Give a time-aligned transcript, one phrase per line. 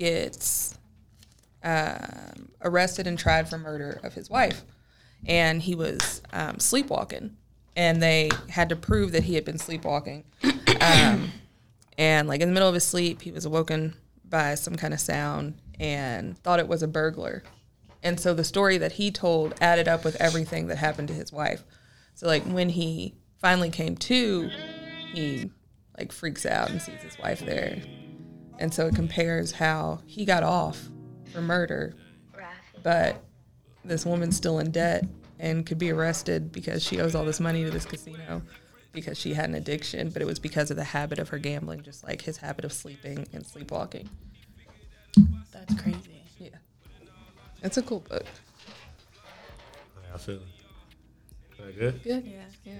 [0.00, 0.76] gets
[1.62, 4.62] um, arrested and tried for murder of his wife,
[5.26, 7.36] and he was um, sleepwalking,
[7.76, 10.24] and they had to prove that he had been sleepwalking.
[10.80, 11.30] Um,
[11.98, 13.94] and like in the middle of his sleep, he was awoken
[14.24, 17.42] by some kind of sound and thought it was a burglar.
[18.02, 21.30] And so the story that he told added up with everything that happened to his
[21.32, 21.62] wife.
[22.14, 24.48] So like when he finally came to,
[25.12, 25.50] he
[25.98, 27.82] like freaks out and sees his wife there.
[28.60, 30.88] And so it compares how he got off
[31.32, 31.94] for murder,
[32.82, 33.24] but
[33.84, 35.04] this woman's still in debt
[35.38, 38.42] and could be arrested because she owes all this money to this casino
[38.92, 41.82] because she had an addiction, but it was because of the habit of her gambling,
[41.82, 44.10] just like his habit of sleeping and sleepwalking.
[45.52, 46.22] That's crazy.
[46.38, 46.50] Yeah.
[47.62, 48.26] It's a cool book.
[49.94, 50.40] How y'all feeling?
[51.58, 52.02] That good?
[52.02, 52.24] Good.
[52.26, 52.74] Yeah.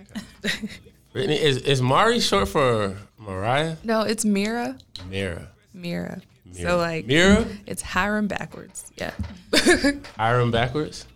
[0.44, 0.50] Yeah.
[1.12, 3.76] Brittany, is, is Mari short for Mariah?
[3.82, 4.76] no, it's Mira.
[5.08, 5.48] Mira.
[5.72, 6.20] Mira.
[6.44, 6.68] Mira.
[6.70, 7.46] So like Mira?
[7.66, 8.90] it's Hiram backwards.
[8.96, 9.12] Yeah.
[10.16, 11.06] Hiram backwards?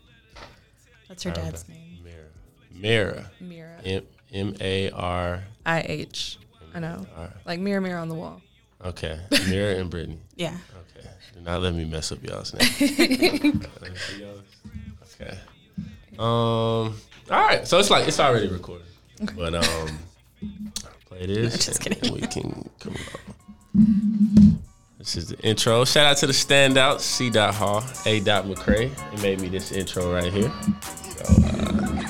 [1.08, 1.98] That's her Hiram dad's back- name.
[2.04, 2.24] Mira.
[2.72, 3.30] Mira.
[3.40, 3.76] Mira.
[3.84, 5.42] M M A R.
[5.66, 6.38] I H.
[6.74, 7.06] I know.
[7.44, 8.40] Like mirror, mirror on the wall.
[8.84, 9.18] Okay.
[9.48, 10.18] Mira and Brittany.
[10.36, 10.56] Yeah.
[10.98, 11.08] Okay.
[11.34, 13.62] Do not let me mess up y'all's name.
[15.20, 15.38] okay.
[16.18, 16.18] Um.
[16.18, 16.94] All
[17.30, 17.66] right.
[17.66, 18.86] So it's like it's already recorded.
[19.22, 19.34] Okay.
[19.36, 19.98] But um,
[21.06, 21.64] play this.
[21.64, 22.14] Just and kidding.
[22.14, 22.94] We can come
[23.76, 24.53] on.
[25.04, 25.84] This is the intro.
[25.84, 27.28] Shout out to the standouts, C.
[27.28, 28.20] Dot Hall, A.
[28.20, 28.90] Dot McCray.
[29.12, 30.50] It made me this intro right here.
[31.18, 32.02] So, uh,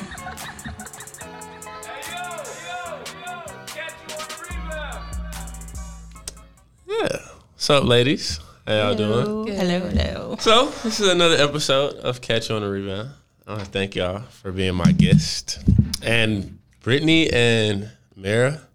[6.86, 7.08] yeah.
[7.52, 8.40] What's up, ladies?
[8.66, 9.46] How y'all doing?
[9.56, 10.36] Hello, hello.
[10.38, 13.10] So, this is another episode of Catch You on the Rebound.
[13.46, 15.58] I want to thank y'all for being my guest.
[16.02, 18.60] And Brittany and Mara, Yes.
[18.60, 18.73] did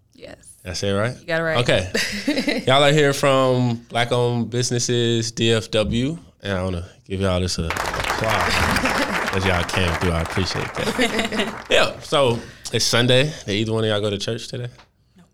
[0.64, 1.18] I say it right?
[1.18, 1.58] You got it right.
[1.58, 2.62] Okay.
[2.66, 6.18] y'all are here from Black owned businesses, DFW.
[6.42, 10.10] And I want to give y'all this a applause as y'all came through.
[10.10, 11.66] I appreciate that.
[11.70, 11.98] yeah.
[12.00, 12.38] So,
[12.72, 13.32] it's Sunday.
[13.46, 14.68] Did either one of y'all go to church today?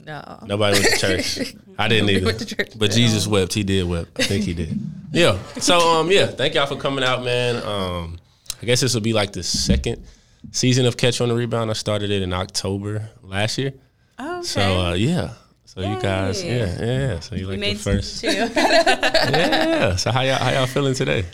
[0.06, 0.38] No.
[0.46, 1.54] Nobody went to church.
[1.78, 2.26] I didn't either.
[2.26, 2.78] went to church.
[2.78, 3.52] But Jesus wept.
[3.52, 4.18] He did wept.
[4.20, 4.78] I think he did.
[5.12, 5.36] Yeah.
[5.58, 7.56] So um yeah, thank y'all for coming out, man.
[7.66, 8.18] Um
[8.62, 10.04] I guess this will be like the second
[10.52, 11.70] season of Catch on the Rebound.
[11.70, 13.74] I started it in October last year.
[14.18, 14.46] Oh, okay.
[14.46, 15.30] So uh yeah.
[15.64, 17.20] So you guys, yeah, yeah.
[17.20, 18.20] So you like we the made first.
[18.20, 18.28] too.
[18.28, 19.96] Yeah.
[19.96, 21.24] So how y'all how y'all feeling today?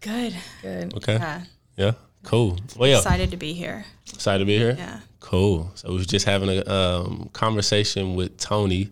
[0.00, 0.34] Good.
[0.60, 0.94] Good.
[0.96, 1.14] Okay.
[1.14, 1.42] Yeah.
[1.76, 1.92] Yeah.
[2.24, 2.58] Cool.
[2.76, 2.96] Well yeah.
[2.96, 3.84] Excited to be here.
[4.12, 4.74] Excited to be here.
[4.76, 5.00] Yeah.
[5.20, 5.70] Cool.
[5.74, 8.90] So we was just having a um, conversation with Tony,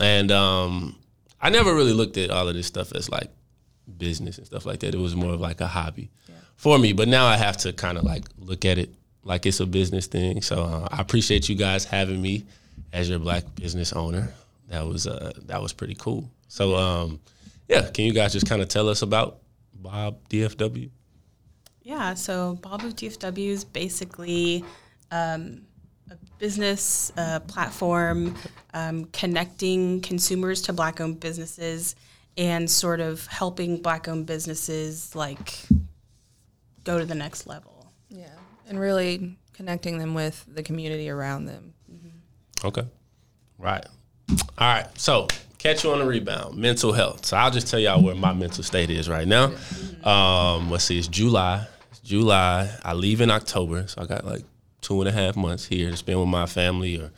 [0.00, 0.96] and um,
[1.40, 3.30] I never really looked at all of this stuff as like
[3.98, 4.94] business and stuff like that.
[4.94, 6.10] It was more of like a hobby
[6.56, 6.92] for me.
[6.92, 8.90] But now I have to kind of like look at it
[9.22, 10.40] like it's a business thing.
[10.42, 12.44] So uh, I appreciate you guys having me
[12.92, 14.32] as your black business owner.
[14.68, 16.30] That was uh, that was pretty cool.
[16.48, 17.20] So um,
[17.68, 19.38] yeah, can you guys just kind of tell us about
[19.74, 20.90] Bob DFW?
[21.82, 24.64] Yeah, so Bob of DFW is basically
[25.12, 25.62] um,
[26.10, 28.34] a business uh, platform
[28.74, 31.94] um, connecting consumers to black owned businesses
[32.36, 35.54] and sort of helping black owned businesses like
[36.82, 37.92] go to the next level.
[38.08, 38.34] Yeah.
[38.68, 41.72] And really connecting them with the community around them.
[42.64, 42.84] Okay.
[43.58, 43.84] Right.
[44.30, 44.86] All right.
[44.98, 45.28] So
[45.58, 46.56] catch you on the rebound.
[46.56, 47.26] Mental health.
[47.26, 49.52] So I'll just tell y'all where my mental state is right now.
[50.04, 51.66] Um, let's see, it's July.
[51.90, 52.70] It's July.
[52.84, 54.44] I leave in October, so I got like
[54.80, 57.10] two and a half months here to spend with my family or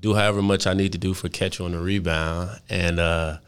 [0.00, 2.58] do however much I need to do for catch you on the rebound.
[2.70, 3.38] And uh,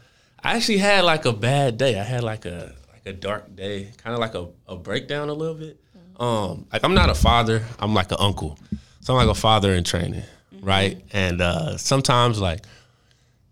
[0.43, 1.99] I actually had like a bad day.
[1.99, 5.33] I had like a like a dark day, kind of like a, a breakdown a
[5.33, 5.79] little bit.
[6.19, 7.63] Um, like I'm not a father.
[7.79, 8.59] I'm like an uncle.
[9.01, 10.23] So I'm like a father in training,
[10.63, 11.01] right?
[11.11, 12.65] And uh, sometimes like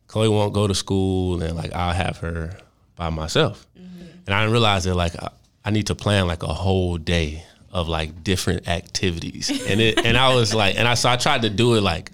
[0.08, 2.58] Chloe won't go to school, and like I'll have her
[2.96, 3.66] by myself.
[3.76, 5.30] And I didn't realize that like I,
[5.66, 10.18] I need to plan like a whole day of like different activities, and it and
[10.18, 12.12] I was like, and I so I tried to do it like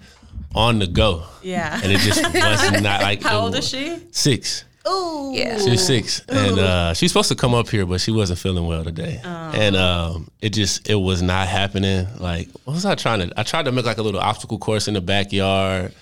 [0.54, 1.78] on the go, Yeah.
[1.82, 3.22] and it just was not like.
[3.22, 3.98] How old is she?
[4.12, 4.64] Six.
[4.90, 5.58] Oh, Yeah.
[5.58, 8.66] She was six, and uh, she's supposed to come up here, but she wasn't feeling
[8.66, 12.06] well today, and um, it just it was not happening.
[12.18, 13.38] Like, what was I trying to?
[13.38, 15.92] I tried to make like a little obstacle course in the backyard.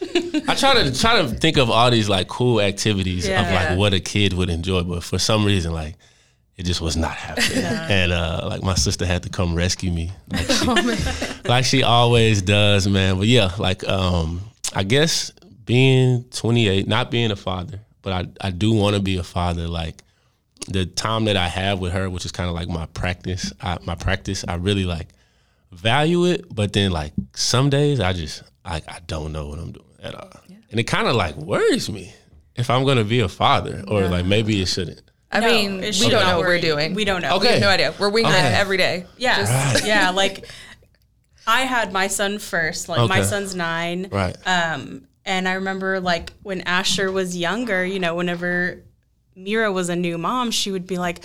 [0.49, 3.93] I tried to try to think of all these like cool activities of like what
[3.93, 5.96] a kid would enjoy, but for some reason, like
[6.56, 7.64] it just was not happening.
[7.64, 10.66] And uh, like my sister had to come rescue me, like she,
[11.49, 13.19] like she always does, man.
[13.19, 14.40] But yeah, like um,
[14.75, 15.32] I guess
[15.64, 19.67] being 28, not being a father, but I, I do want to be a father.
[19.67, 20.05] Like
[20.69, 23.79] the time that I have with her, which is kind of like my practice, I,
[23.85, 25.08] my practice, I really like
[25.73, 26.44] value it.
[26.55, 30.14] But then like some days I just I, I don't know what I'm doing at
[30.14, 30.31] all,
[30.70, 32.14] and it kind of like worries me
[32.55, 35.02] if I'm gonna be a father or like maybe it shouldn't.
[35.32, 36.94] I No, mean, we don't know what we're doing.
[36.94, 37.31] We don't know.
[37.38, 37.52] We Okay.
[37.55, 37.93] have no idea.
[37.99, 38.47] We're winging Okay.
[38.47, 39.06] it every day.
[39.19, 40.11] Yeah, yeah.
[40.11, 40.47] Like
[41.44, 42.88] I had my son first.
[42.88, 44.09] Like my son's nine.
[44.12, 44.37] Right.
[44.47, 48.82] Um, and I remember like when Asher was younger, you know, whenever
[49.34, 51.23] Mira was a new mom, she would be like,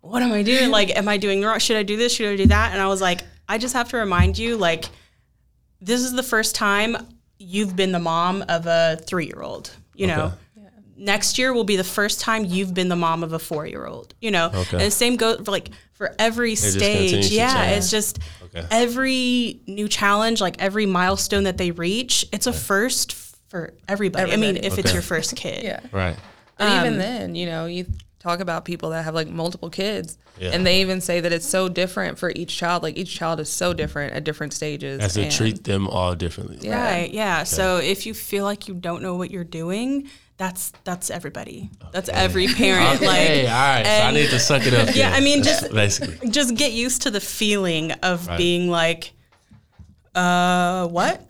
[0.00, 0.70] What am I doing?
[0.70, 1.58] Like, am I doing wrong?
[1.58, 2.14] Should I do this?
[2.14, 2.72] Should I do that?
[2.72, 4.84] And I was like, I just have to remind you, like,
[5.80, 6.96] this is the first time
[7.38, 10.32] you've been the mom of a three year old, you know?
[10.96, 13.86] Next year will be the first time you've been the mom of a four year
[13.86, 14.46] old, you know?
[14.54, 14.76] Okay.
[14.76, 17.30] And the same goes for like for every just stage.
[17.32, 17.70] Yeah.
[17.70, 18.18] It's just
[18.54, 18.66] Okay.
[18.70, 23.12] every new challenge, like every milestone that they reach, it's a first
[23.52, 24.32] for everybody.
[24.32, 24.66] I mean, Everybody.
[24.66, 25.62] if it's your first kid.
[25.62, 25.80] Yeah.
[25.92, 26.16] Right.
[26.56, 27.84] But Um, even then, you know, you
[28.18, 30.52] talk about people that have like multiple kids, Yeah.
[30.54, 32.82] and they even say that it's so different for each child.
[32.82, 35.00] Like each child is so different at different stages.
[35.00, 36.58] As to and- treat them all differently.
[36.62, 36.82] Yeah.
[36.82, 37.10] Right.
[37.12, 37.44] Yeah.
[37.44, 40.08] So if you feel like you don't know what you're doing,
[40.38, 41.68] that's that's everybody.
[41.92, 42.96] That's every parent.
[43.02, 43.06] Okay.
[43.44, 43.84] Like all right.
[43.86, 44.88] So I need to suck it up.
[44.96, 45.20] Yeah, then.
[45.20, 46.30] I mean, just- basically.
[46.30, 48.38] just get used to the feeling of Right.
[48.38, 49.12] being like,
[50.14, 51.24] uh, what?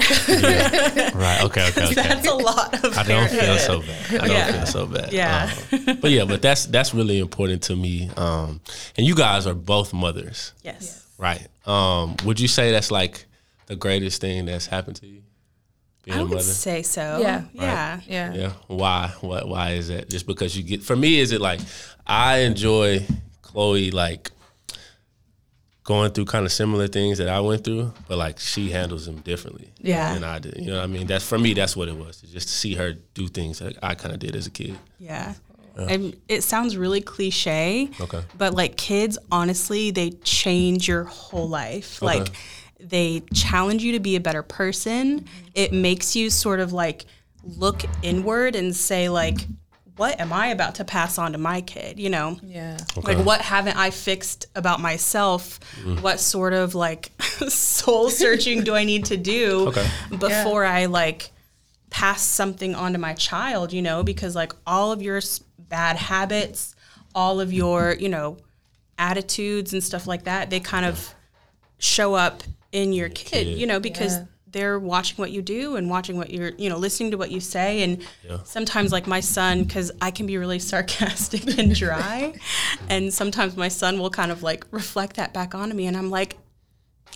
[1.15, 1.41] Right.
[1.45, 1.69] Okay.
[1.69, 1.85] Okay.
[1.85, 1.95] Okay.
[1.95, 4.15] that's a lot of I don't feel so bad.
[4.15, 4.53] I don't Yeah.
[4.53, 5.13] feel so bad.
[5.13, 5.51] Yeah.
[5.73, 8.11] Um, but yeah, but that's that's really important to me.
[8.17, 8.61] Um,
[8.97, 11.07] and you guys are both mothers, Yes.
[11.19, 11.47] right?
[11.67, 13.25] Um, would you say that's like
[13.67, 15.23] the greatest thing that's happened to you?
[16.05, 16.43] Being I a would mother.
[16.43, 17.19] say so.
[17.21, 17.45] Yeah.
[17.53, 18.01] Yeah.
[18.09, 18.35] Yeah.
[18.35, 18.53] Yeah.
[18.67, 19.13] Why?
[19.21, 19.47] What?
[19.49, 20.11] Why is that?
[20.11, 20.83] Just because you get?
[20.83, 21.61] For me, is it like
[22.05, 23.07] I enjoy
[23.43, 24.33] Chloe like
[25.85, 29.17] going through kind of similar things that I went through, but like she handles them
[29.21, 29.73] differently.
[29.79, 30.15] Yeah.
[30.15, 30.59] Than I did.
[30.59, 31.07] You know what I mean?
[31.07, 31.55] That's for me.
[31.55, 32.21] That's what it was.
[32.21, 34.79] Just to see her do things that I kind of did as a kid.
[34.99, 35.35] Yeah.
[35.77, 37.89] And it sounds really cliche.
[38.01, 38.23] Okay.
[38.37, 42.03] But like kids, honestly, they change your whole life.
[42.03, 42.19] Okay.
[42.19, 42.29] Like
[42.79, 45.27] they challenge you to be a better person.
[45.55, 47.07] It makes you sort of like
[47.43, 49.47] look inward and say like,
[50.03, 52.01] what am I about to pass on to my kid?
[52.01, 52.37] You know?
[52.43, 52.77] Yeah.
[52.99, 53.15] Okay.
[53.15, 55.61] Like what haven't I fixed about myself?
[55.85, 56.01] Mm.
[56.03, 57.13] What sort of like
[57.49, 59.87] soul searching do I need to do Okay.
[60.11, 61.31] before I like
[61.91, 65.21] pass something on to my child, you know, because like all of your
[65.69, 66.75] bad habits,
[67.15, 68.39] all of your, you know,
[68.99, 71.15] attitudes and stuff like that, they kind of
[71.79, 73.59] show up in your kid, kid.
[73.59, 74.25] you know, because Yeah.
[74.53, 77.41] They're watching what you do and watching what you're, you know, listening to what you
[77.41, 77.83] say.
[77.83, 78.39] And Yeah.
[78.45, 82.35] sometimes, like my son, because I can be really sarcastic and dry,
[82.89, 86.11] and sometimes my son will kind of like reflect that back onto me, and I'm
[86.11, 86.37] like,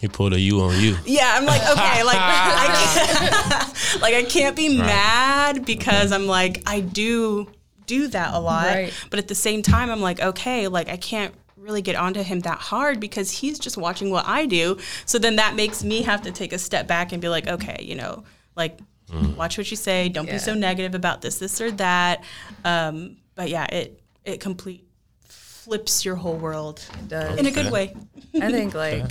[0.00, 0.96] He pulled a U on you.
[1.06, 2.66] yeah, I'm like, okay, like I
[3.92, 7.48] can't, like I can't be mad because I'm like I do
[7.86, 8.92] do that a lot, Right.
[9.10, 11.32] but at the same time, I'm like, okay, like I can't
[11.66, 14.78] really get onto him that hard because he's just watching what I do.
[15.04, 17.82] So then that makes me have to take a step back and be like, okay,
[17.82, 18.24] you know,
[18.54, 18.78] like
[19.10, 19.36] mm.
[19.36, 20.08] watch what you say.
[20.08, 20.34] Don't Yeah.
[20.34, 22.24] be so negative about this, this or that.
[22.64, 24.86] Um, but yeah, it it complete
[25.28, 27.38] flips your whole world does.
[27.38, 27.94] in a good way.
[28.40, 29.04] I think like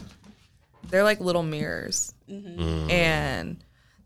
[0.89, 2.59] they're like little mirrors, mm-hmm.
[2.59, 2.91] mm.
[2.91, 3.57] and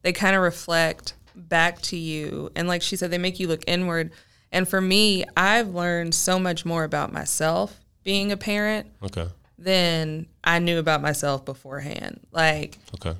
[0.02, 2.52] they kind of reflect back to you.
[2.56, 4.12] And like she said, they make you look inward.
[4.52, 7.80] And for me, I've learned so much more about myself
[8.10, 9.28] being a parent Okay.
[9.60, 12.20] than I knew about myself beforehand.
[12.32, 13.16] Like Okay.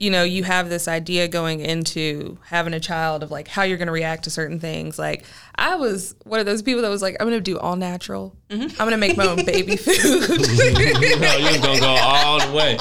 [0.00, 3.78] you know, you have this idea going into having a child of like how you're
[3.78, 4.98] going to react to certain things.
[4.98, 7.76] Like, I was one of those people that was like, I'm going to do all
[7.76, 8.34] natural.
[8.50, 8.70] Mm-hmm.
[8.72, 9.94] I'm going to make my own baby food.
[11.20, 12.76] no, you're gonna go all the way.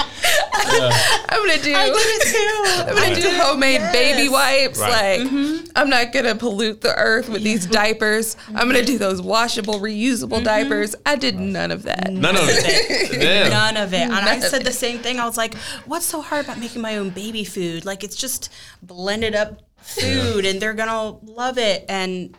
[0.56, 1.74] I'm going to do.
[1.76, 4.80] I'm going to do homemade baby wipes.
[4.80, 5.20] Right.
[5.20, 5.68] Like, mm-hmm.
[5.76, 8.38] I'm not going to pollute the earth with these diapers.
[8.50, 10.44] I'm going to do those washable, reusable mm-hmm.
[10.44, 10.96] diapers.
[11.06, 12.12] I did none of that.
[12.12, 13.50] None of it.
[13.50, 14.04] None of it.
[14.04, 15.20] And I None of said the same thing.
[15.20, 15.56] I was like,
[15.86, 17.86] what's so hard about making my own baby food?
[17.86, 18.50] Like, it's just
[18.82, 21.86] blended up food and they're going to love it.
[21.90, 22.36] And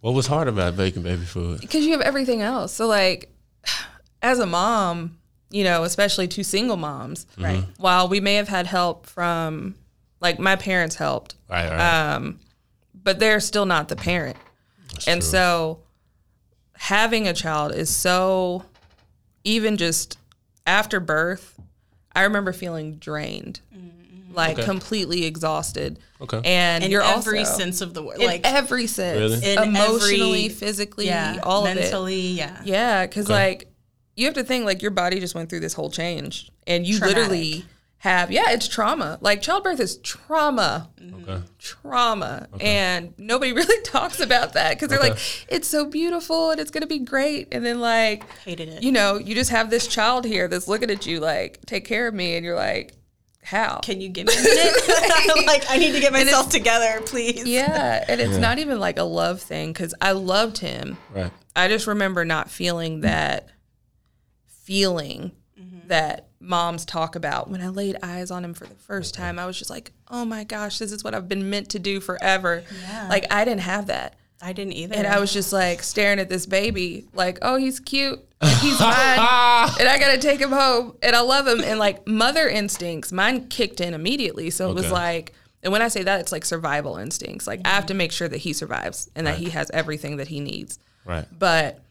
[0.00, 1.60] What was hard about baking baby food?
[1.60, 2.72] because you have everything else.
[2.72, 3.32] So like,
[4.22, 5.17] as a mom,
[5.50, 7.64] you know, especially two single moms, Right.
[7.78, 9.74] While we may have had help from,
[10.20, 11.70] like, my parents helped, Right.
[11.70, 12.14] Right.
[12.14, 12.38] um,
[12.94, 14.36] but they're still not the parent,
[15.06, 15.30] and true.
[15.30, 15.78] so
[16.74, 18.64] having a child is so.
[19.44, 20.18] Even just
[20.66, 21.58] after birth,
[22.14, 23.60] I remember feeling drained,
[24.34, 24.64] like Okay.
[24.64, 26.42] completely exhausted, okay.
[26.44, 28.18] and in you're every also sense of the word.
[28.18, 29.52] Like, every sense, Really?
[29.54, 31.80] In emotionally, every- physically, yeah, all of it.
[31.80, 32.60] mentally, yeah.
[32.64, 33.32] Yeah, because Okay.
[33.34, 33.67] like
[34.18, 36.98] you have to think like your body just went through this whole change, and you
[36.98, 37.16] Traumatic.
[37.16, 37.64] literally
[37.98, 39.18] have yeah, it's trauma.
[39.20, 40.88] Like childbirth is trauma,
[41.22, 41.42] okay.
[41.58, 45.10] trauma, and nobody really talks about that because they're Okay.
[45.10, 48.82] like, it's so beautiful and it's gonna be great, and then like Hated it.
[48.82, 52.06] you know, you just have this child here that's looking at you like, take care
[52.08, 52.94] of me, and you're like,
[53.42, 53.78] how?
[53.82, 55.46] Can you give me a minute?
[55.46, 57.46] like, I need to get myself together, please.
[57.46, 60.98] yeah, and it's not even like a love thing because I loved him.
[61.14, 61.32] Right.
[61.56, 63.48] I just remember not feeling that
[64.68, 65.88] feeling mm-hmm.
[65.88, 67.48] that moms talk about.
[67.48, 70.26] When I laid eyes on him for the first time, I was just like, oh
[70.26, 72.64] my gosh, this is what I've been meant to do forever.
[72.82, 73.08] Yeah.
[73.08, 74.16] Like, I didn't have that.
[74.42, 74.94] I didn't either.
[74.94, 78.20] And I was just like staring at this baby, like, oh, he's cute.
[78.42, 79.18] and He's mine.
[79.80, 80.98] and I got to take him home.
[81.02, 81.64] And I love him.
[81.64, 84.50] And like mother instincts, mine kicked in immediately.
[84.50, 85.32] So it was like,
[85.62, 87.46] and when I say that, it's like survival instincts.
[87.46, 90.28] Like, I have to make sure that he survives and that he has everything that
[90.28, 90.78] he needs.
[91.06, 91.24] Right.
[91.36, 91.82] But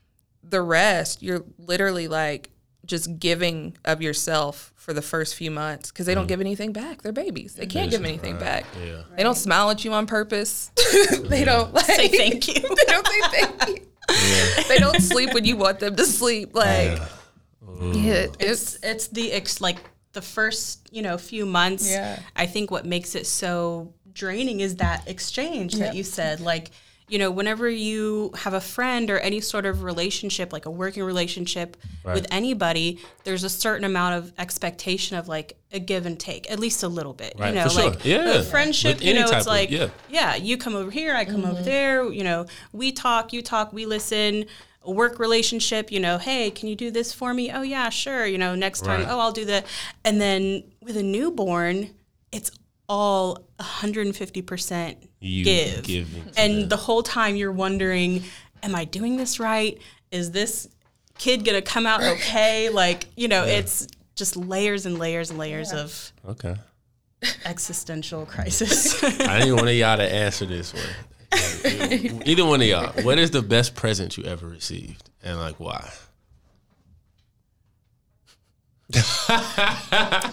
[0.43, 2.51] the rest, you're literally like
[2.87, 7.01] just giving of yourself for the first few months because they don't give anything back.
[7.01, 7.53] They're babies.
[7.53, 8.65] They can't give anything back.
[8.83, 9.03] Yeah.
[9.15, 10.71] They don't smile at you on purpose.
[11.23, 12.53] they don't like Say thank you.
[12.61, 14.63] they don't say thank you.
[14.69, 16.55] They don't sleep when you want them to sleep.
[16.55, 16.99] Like
[17.81, 19.77] yeah, it's it's it's the ex like
[20.13, 22.17] the first you know few months Yeah.
[22.35, 25.79] i think what makes it so draining is that exchange Yep.
[25.89, 26.71] that you said like
[27.09, 31.03] you know whenever you have a friend or any sort of relationship like a working
[31.03, 36.49] relationship with anybody there's a certain amount of expectation of like a give and take
[36.51, 37.89] at least a little bit Right, you know for sure.
[37.91, 38.33] like Yeah.
[38.35, 39.89] a friendship With you know type it's of- like yeah.
[40.09, 41.63] yeah, you come over here, I come over mm-hmm.
[41.63, 44.45] there, you know, we talk, you talk, we listen.
[44.83, 47.51] A work relationship, you know, hey, can you do this for me?
[47.51, 48.25] Oh yeah, sure.
[48.25, 49.09] You know, next time, Right.
[49.11, 49.65] oh, I'll do that.
[50.05, 51.89] And then with a newborn,
[52.31, 52.49] it's
[52.89, 55.83] all 150% You give.
[55.83, 58.23] giving to And the whole time you're wondering,
[58.63, 59.77] am I doing this right?
[60.11, 60.67] Is this
[61.17, 62.69] kid going to come out okay?
[62.69, 66.55] Like, you know, it's just layers and layers and layers of Okay.
[67.45, 69.03] existential crisis.
[69.03, 70.83] I need one of y'all to answer this one.
[72.25, 72.93] Either one of y'all.
[73.03, 75.91] What is the best present you ever received, and like why?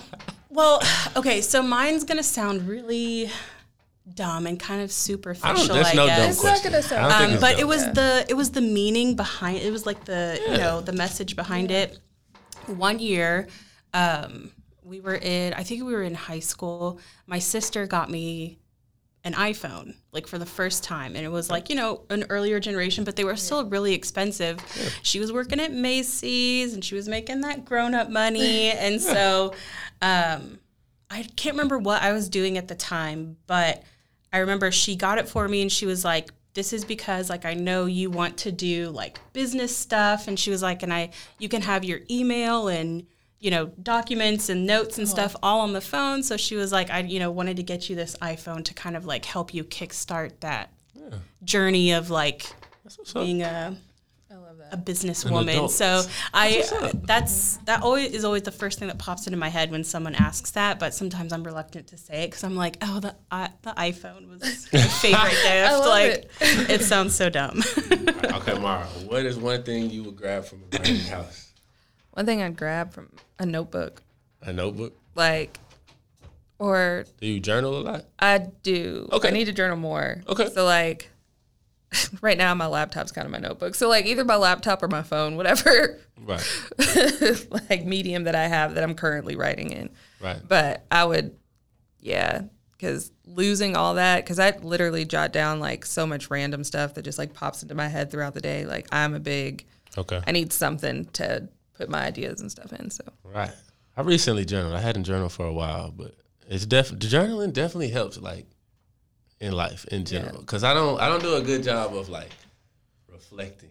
[0.54, 0.80] Well,
[1.16, 3.30] okay, so mine's gonna sound really
[4.14, 5.48] dumb and kind of superficial.
[5.48, 5.68] I don't.
[5.68, 6.34] There's I no dumb guess.
[6.36, 7.60] It's not gonna sound- I don't think Um, it's but dumb.
[7.60, 10.92] it was the it was the meaning behind it was like the you know the
[10.92, 11.98] message behind it.
[12.66, 13.48] One year,
[13.92, 16.98] um, we were in I think we were in high school.
[17.26, 18.58] My sister got me
[19.24, 22.60] an iPhone like for the first time, and it was like you know an earlier
[22.60, 24.58] generation, but they were still really expensive.
[25.02, 29.54] She was working at Macy's, and she was making that grown up money, and so.
[30.02, 30.58] Um,
[31.10, 33.84] I can't remember what I was doing at the time, but
[34.32, 37.44] I remember she got it for me and she was like, this is because like
[37.44, 40.26] I know you want to do like business stuff.
[40.26, 43.06] And she was like and I you can have your email and
[43.44, 46.88] you know documents and notes and stuff all on the phone so she was like
[46.90, 49.64] I you know wanted to get you this iPhone to kind of like help you
[49.64, 50.72] kickstart that
[51.44, 52.46] journey of like
[53.14, 53.76] being a
[54.30, 54.72] I love that.
[54.72, 55.50] a businesswoman.
[55.52, 55.70] adult.
[55.72, 59.48] So I uh, that's that always is always the first thing that pops into my
[59.48, 60.78] head when someone asks that.
[60.78, 64.28] But sometimes I'm reluctant to say it because I'm like, oh, the I, the iPhone
[64.28, 64.40] was
[64.72, 65.72] my favorite gift.
[65.72, 66.82] love like it.
[66.82, 67.62] sounds so dumb.
[68.24, 68.84] Okay, Mara.
[69.06, 71.52] What is one thing you would grab from a burning house?
[72.14, 74.02] One thing I'd grab from a notebook,
[74.42, 74.96] A notebook.
[75.14, 75.58] like,
[76.58, 78.04] or Do you journal a lot?
[78.18, 79.08] I do.
[79.12, 79.28] Okay.
[79.28, 80.22] I need to journal more.
[80.28, 80.48] Okay.
[80.50, 81.10] So like,
[82.22, 83.74] right now my laptop's kind of my notebook.
[83.74, 86.42] So like either my laptop or my phone, whatever Right.
[87.70, 89.90] like medium that I have that I'm currently writing in.
[90.20, 90.40] Right.
[90.46, 91.36] But I would,
[92.00, 92.42] yeah,
[92.72, 97.02] because losing all that, because I literally jot down like so much random stuff that
[97.02, 98.64] just like pops into my head throughout the day.
[98.64, 99.64] Like I'm a big,
[99.98, 100.20] Okay.
[100.26, 102.90] I need something to put my ideas and stuff in.
[102.90, 103.52] So Right.
[103.96, 104.74] I recently journaled.
[104.74, 106.14] I hadn't journaled for a while, but
[106.48, 108.46] it's definitely journaling definitely helps like
[109.40, 112.30] in life in general because I don't I don't do a good job of like
[113.10, 113.70] reflecting.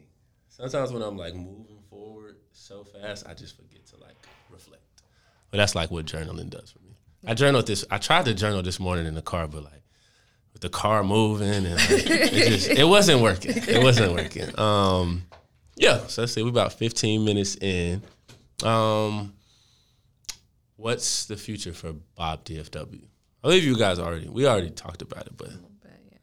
[0.49, 4.15] Sometimes when I'm like moving forward so fast, I just forget to like
[4.49, 4.83] reflect.
[5.51, 6.95] But that's like what journaling does for me.
[7.25, 7.85] I journaled this.
[7.89, 9.83] I tried to journal this morning in the car, but like
[10.53, 13.53] with the car moving and like, it just it wasn't working.
[13.55, 14.57] It wasn't working.
[14.59, 15.23] Um,
[15.75, 16.05] yeah.
[16.07, 16.43] So let's see.
[16.43, 18.01] We're about 15 minutes in.
[18.63, 19.33] Um,
[20.75, 23.01] what's the future for Bob DFW?
[23.43, 25.49] I believe you guys already we already talked about it, but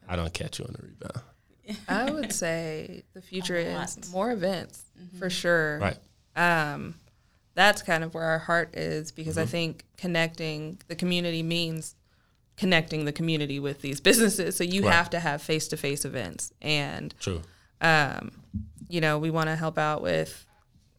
[0.09, 1.78] I don't catch you on the rebound.
[1.88, 4.83] I would say the future is more events
[5.19, 5.78] for sure.
[5.78, 5.99] Right.
[6.37, 6.95] um,
[7.54, 11.95] that's kind of where our heart is because I think connecting the community means
[12.57, 14.57] connecting the community with these businesses.
[14.57, 14.95] So you Right.
[14.95, 16.52] have to have face to face events.
[16.62, 17.42] And, True.
[17.80, 18.30] um,
[18.90, 20.47] you know, we want to help out with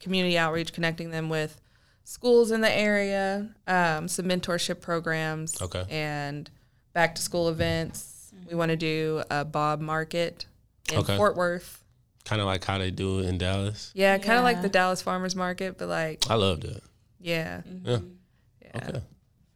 [0.00, 1.60] community outreach, connecting them with
[2.04, 5.84] schools in the area, um, some mentorship programs, Okay.
[5.88, 6.50] and
[6.92, 8.32] back to school events.
[8.48, 10.46] We want to do a Bob Market
[10.90, 11.16] in Okay.
[11.16, 11.84] Fort Worth.
[12.24, 13.90] Kind of like how they do it in Dallas.
[13.94, 16.82] Yeah, kind of like the Dallas Farmers Market, but like, I love that.
[17.20, 17.98] yeah, Yeah.
[18.62, 18.70] yeah.
[18.88, 19.02] Okay.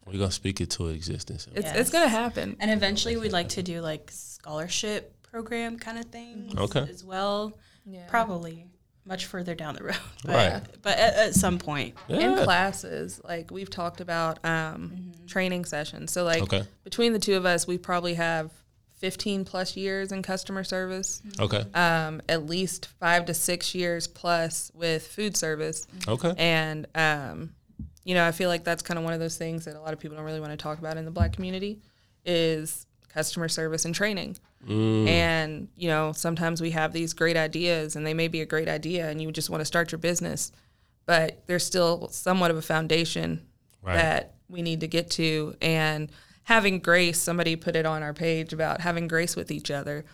[0.06, 1.48] We're gonna speak it to existence.
[1.54, 1.76] It's Yes.
[1.76, 2.56] it's gonna happen.
[2.60, 6.54] and eventually, we'd like to do like scholarship program kind of things.
[6.56, 6.86] Okay.
[6.88, 8.06] As well, Yeah.
[8.08, 8.66] probably.
[9.04, 9.96] much further down the road.
[10.24, 10.62] But, Right.
[10.82, 11.94] But at, at some point.
[12.08, 16.64] in classes like we've talked about um, training sessions so like Okay.
[16.84, 18.50] between the two of us we probably have
[18.98, 21.64] 15 plus years in customer service Okay.
[21.74, 26.34] um, at least five to six years plus with food service Okay.
[26.36, 27.50] and um,
[28.04, 29.92] you know i feel like that's kind of one of those things that a lot
[29.92, 31.78] of people don't really want to talk about in the black community
[32.24, 34.36] is customer service and training
[34.68, 38.68] and you know sometimes we have these great ideas and they may be a great
[38.68, 40.50] idea and you just want to start your business
[41.04, 43.46] but there's still somewhat of a foundation
[43.82, 43.94] Right.
[43.94, 45.54] that we need to get to.
[45.62, 46.10] And
[46.42, 50.04] having grace somebody put it on our page about having grace with each other.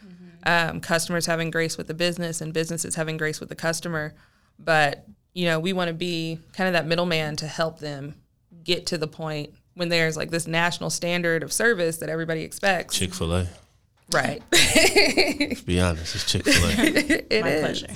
[0.44, 4.14] Um, customers having grace with the business and businesses having grace with the customer.
[4.58, 8.14] But you know we want to be kind of that middleman to help them
[8.62, 12.98] get to the point when there's like this national standard of service that everybody expects.
[12.98, 13.48] Chick Fil A.
[14.14, 17.22] right Let's Be honest, it's Chick Fil A.
[17.32, 17.82] It My is.
[17.82, 17.86] pleasure.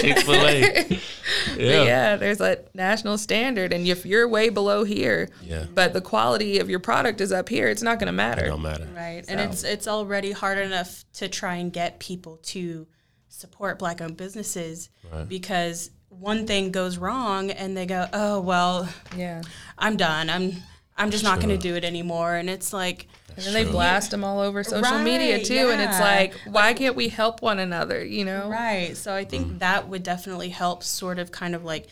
[0.00, 0.84] Chick Fil A.
[0.88, 1.82] But Yeah.
[1.84, 5.64] yeah, there's a national standard, and if you're way below here, Yeah.
[5.74, 8.46] but the quality of your product is up here, it's not going to It matter.
[8.46, 8.86] don't matter.
[8.94, 9.24] Right.
[9.28, 12.86] And it's it's already hard enough to try and get people to
[13.28, 14.88] support black owned businesses
[15.28, 19.42] because one thing goes wrong and they go, "Oh, well, Yeah,
[19.78, 20.30] I'm done.
[20.30, 20.62] I'm
[20.98, 24.10] I'm just not going to do it anymore." And it's like and then they blast
[24.10, 27.58] them all over social media Right, too, and it's like, why can't we help one
[27.58, 28.02] another?
[28.02, 28.48] You know?
[28.48, 28.96] Right.
[28.96, 29.58] So I think mm.
[29.58, 31.86] that would definitely help sort of kind of like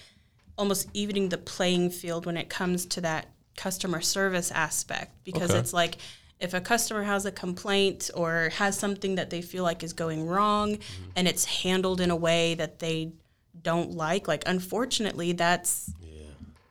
[0.56, 5.61] almost evening the playing field when it comes to that customer service aspect because Okay.
[5.61, 5.99] it's like
[6.40, 10.26] if a customer has a complaint or has something that they feel like is going
[10.26, 10.80] wrong mm.
[11.14, 13.12] and it's handled in a way that they
[13.62, 15.90] don't like like unfortunately that's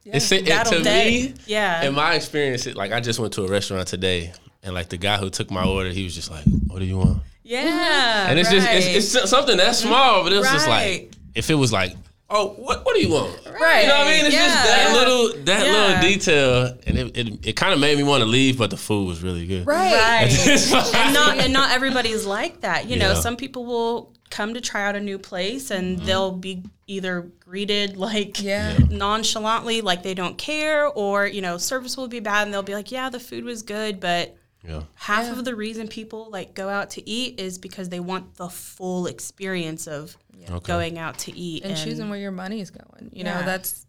[0.05, 1.33] It's it, that'll to that- me.
[1.45, 4.33] yeah In my experience, it, like I just went to a restaurant today,
[4.63, 6.97] and like the guy who took my order, he was just like, "What do you
[6.97, 11.49] want?" yeah And it's just it's, it's something that's small, but it's just like if
[11.49, 11.95] it was like,
[12.29, 13.81] "Oh, what what do you want?" Right.
[13.83, 14.25] You know what I mean?
[14.25, 14.93] It's just that Yeah.
[14.99, 15.71] little that Yeah.
[15.71, 18.77] little detail, and it it, it kind of made me want to leave, but the
[18.77, 19.65] food was really good.
[19.67, 20.27] Right.
[20.29, 20.83] It's fine.
[20.95, 22.87] and not and not everybody's like that.
[22.89, 26.05] You know, some people will come to try out a new place and Mm-hmm.
[26.07, 28.77] they'll be either greeted like Yeah.
[28.89, 32.73] nonchalantly, like they don't care, or you know, service will be bad and they'll be
[32.75, 34.35] like, "Yeah, the food was good," but
[34.67, 34.83] Yeah.
[34.95, 38.49] half of the reason people like go out to eat is because they want the
[38.49, 40.17] full experience of
[40.49, 40.59] Okay.
[40.67, 43.09] going out to eat and, choosing where your money is going.
[43.13, 43.85] You know, that's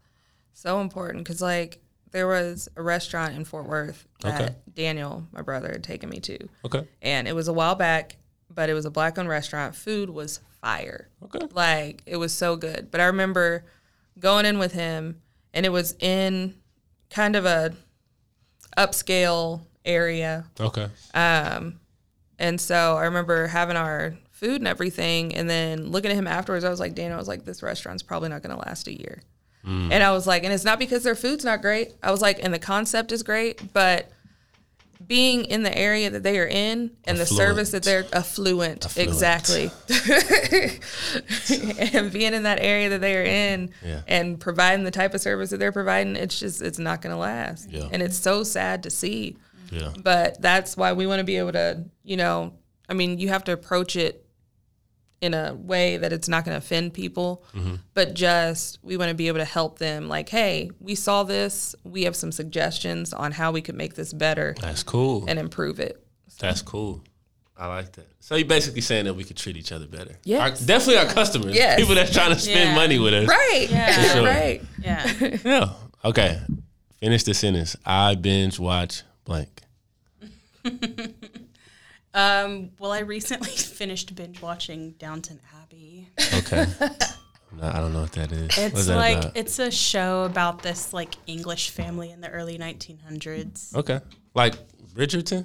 [0.53, 1.81] so important because, like,
[2.13, 4.55] there was a restaurant in Fort Worth that Okay.
[4.73, 6.39] Daniel, my brother, had taken me to.
[6.65, 6.87] Okay.
[7.03, 8.17] And it was a while back,
[8.55, 9.75] but it was a black owned restaurant.
[9.75, 11.09] Food was fire.
[11.25, 11.47] Okay.
[11.53, 12.91] Like, it was so good.
[12.91, 13.65] But I remember
[14.19, 15.21] going in with him,
[15.53, 16.55] and it was in
[17.11, 17.75] kind of a
[18.77, 20.47] upscale area.
[20.59, 20.89] Okay.
[21.15, 21.81] Um,
[22.39, 26.65] and so I remember having our food and everything, and then looking at him afterwards.
[26.65, 28.99] I was like, Daniel, I was like, this restaurant's probably not going to last a
[28.99, 29.23] year.
[29.65, 29.91] Mm.
[29.93, 31.93] And I was like, and it's not because their food's not great.
[32.03, 34.11] I was like, and the concept is great, but
[35.07, 39.11] being in the area that they are in and the service that they're affluent, Affluent.
[39.11, 39.71] exactly,
[41.93, 44.03] and being in that area that they are in Yeah.
[44.07, 47.19] and providing the type of service that they're providing, it's just it's not going to
[47.19, 47.71] last.
[47.71, 47.89] Yeah.
[47.93, 49.37] And it's so sad to see
[49.71, 49.93] Yeah.
[50.03, 52.53] but that's why we want to be able to you know
[52.89, 54.24] i mean you have to approach it
[55.25, 57.75] in a way that it's not going to offend people mm-hmm.
[57.95, 61.75] but just we want to be able to help them like hey we saw this
[61.85, 65.25] we have some suggestions on how we could make this better That's cool.
[65.29, 66.05] and improve it
[66.39, 67.03] That's cool.
[67.57, 68.09] I like that.
[68.19, 70.17] So you're basically saying that we could treat each other better.
[70.25, 70.41] Yes.
[70.41, 71.55] Our- definitely our customers.
[71.55, 71.79] Yes.
[71.79, 72.75] People that's trying to spend Yeah.
[72.75, 73.29] money with us.
[73.29, 74.03] right Yeah.
[74.03, 74.25] For sure.
[74.25, 75.13] right yeah.
[75.45, 75.73] Yeah.
[76.05, 76.41] Okay.
[76.99, 77.77] Finish the sentence.
[77.87, 79.61] I binge watch blank.
[82.15, 86.09] Um, well, I recently finished binge watching Downton Abbey.
[86.35, 86.67] Okay.
[86.81, 88.57] no, I don't know what that is.
[88.57, 89.37] It's that like about?
[89.37, 93.75] it's a show about this like English family in the early 1900s.
[93.75, 94.01] Okay.
[94.35, 94.55] Like
[94.95, 95.45] Bridgerton?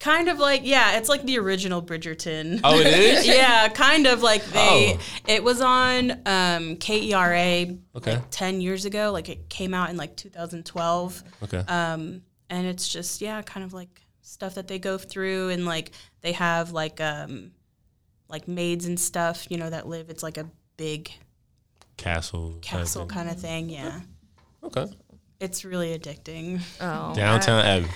[0.00, 2.60] Kind of like yeah, it's like the original Bridgerton.
[2.62, 3.26] Oh, it is?
[3.26, 4.94] yeah, kind of like they.
[4.96, 5.00] Oh.
[5.26, 8.14] It was on um, KERA Okay.
[8.14, 9.10] like ten years ago.
[9.12, 11.58] Like it came out in like 2012, Okay.
[11.66, 15.92] um, and it's just yeah, kind of like stuff that they go through, and like
[16.20, 17.52] they have like um,
[18.28, 20.10] like maids and stuff, you know, that live.
[20.10, 21.10] It's like a big
[21.96, 22.58] Castle.
[22.62, 23.68] castle kind of thing.
[23.70, 24.00] Yeah,
[24.62, 24.86] Okay.
[25.40, 26.60] it's really addicting.
[26.80, 27.88] oh Downton Abbey.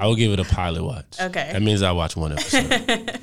[0.00, 1.20] I will give it a pilot watch.
[1.20, 1.50] Okay.
[1.52, 2.70] That means I watch one episode.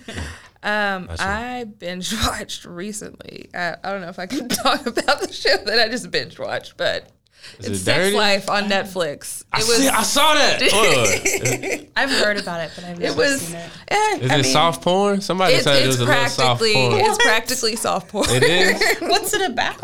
[0.64, 1.26] um That's it.
[1.28, 5.58] i binge watched recently I, I don't know if i can talk about the show
[5.58, 7.10] that i just binge watched but
[7.60, 8.16] Is It's it Sex dirty?
[8.16, 9.44] Life on Netflix.
[9.52, 9.78] I, It was.
[9.78, 11.88] see, I saw that.
[11.96, 13.42] I've heard about it, but I've never it was.
[13.42, 13.70] seen it.
[13.90, 15.22] eh, Is I it mean, soft porn?
[15.22, 16.94] Somebody It's, said it was a little soft practically porn.
[17.06, 18.28] it's practically soft porn.
[18.30, 18.98] It is.
[19.02, 19.76] What's it about?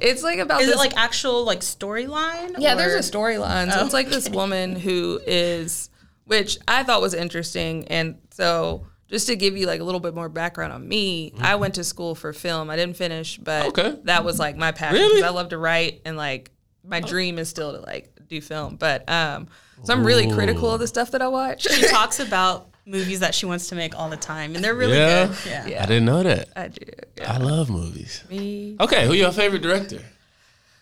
[0.00, 2.54] It's like about Is this it like actual like storyline?
[2.58, 3.70] Yeah, or- there's a storyline.
[3.72, 3.84] So Oh.
[3.84, 5.90] it's like this woman who is,
[6.24, 7.86] which I thought was interesting.
[7.88, 11.56] And so just to give you like a little bit more background on me, I
[11.56, 12.70] went to school for film.
[12.70, 13.96] I didn't finish, but Okay.
[14.04, 14.96] that was like my passion.
[15.00, 15.20] Really?
[15.20, 16.50] 'cause I love to write and like
[16.90, 18.76] my dream is still to like do film.
[18.76, 19.48] But um,
[19.84, 21.62] so I'm really critical of the stuff that I watch.
[21.62, 24.96] She talks about movies that she wants to make all the time, and they're really
[24.98, 25.26] Yeah?
[25.28, 25.36] good.
[25.46, 25.66] Yeah.
[25.66, 25.82] Yeah.
[25.82, 26.48] I didn't know that.
[26.56, 26.84] I do.
[27.16, 27.32] Yeah.
[27.32, 28.22] I love movies.
[28.28, 28.76] Me.
[28.80, 30.00] Okay, who your favorite director?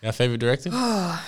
[0.03, 0.71] Your favorite director?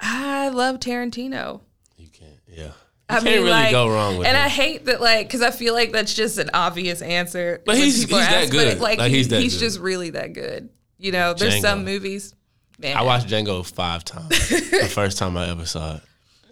[0.00, 1.60] I love Tarantino.
[1.96, 2.30] you can't.
[2.46, 2.64] Yeah.
[2.66, 2.72] You
[3.08, 4.44] I can't mean, really like, go wrong with and him.
[4.44, 7.62] I hate that, like, because I feel like that's just an obvious answer.
[7.64, 8.78] But he's- he's are that good.
[8.78, 9.60] But like, Like, he- he's that he's good.
[9.60, 10.68] just really that good.
[10.98, 11.60] You know, there's Django.
[11.62, 12.34] some movies.
[12.78, 14.28] Man, I watched Django five times.
[14.48, 16.02] the first time I ever saw it.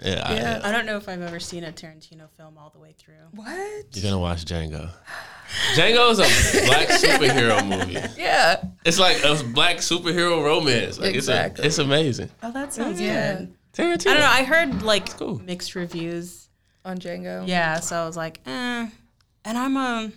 [0.03, 0.61] Yeah, I- Yeah.
[0.63, 3.15] I don't know if I've ever seen a Tarantino film all the way through.
[3.33, 3.85] What?
[3.95, 4.91] you're gonna watch Django.
[5.75, 7.99] Django is a black superhero movie.
[8.21, 8.63] Yeah.
[8.85, 10.99] It's like a black superhero romance.
[10.99, 11.65] Like Exactly.
[11.65, 12.31] it's, a, it's amazing.
[12.43, 13.37] Oh, that sounds Yeah.
[13.39, 13.55] good.
[13.73, 14.11] Tarantino.
[14.11, 14.27] I don't know.
[14.27, 15.39] I heard like cool.
[15.41, 16.43] mixed reviews.
[16.85, 17.47] On Django.
[17.49, 18.89] Yeah, so I was like, eh.
[19.45, 20.13] And I'm a,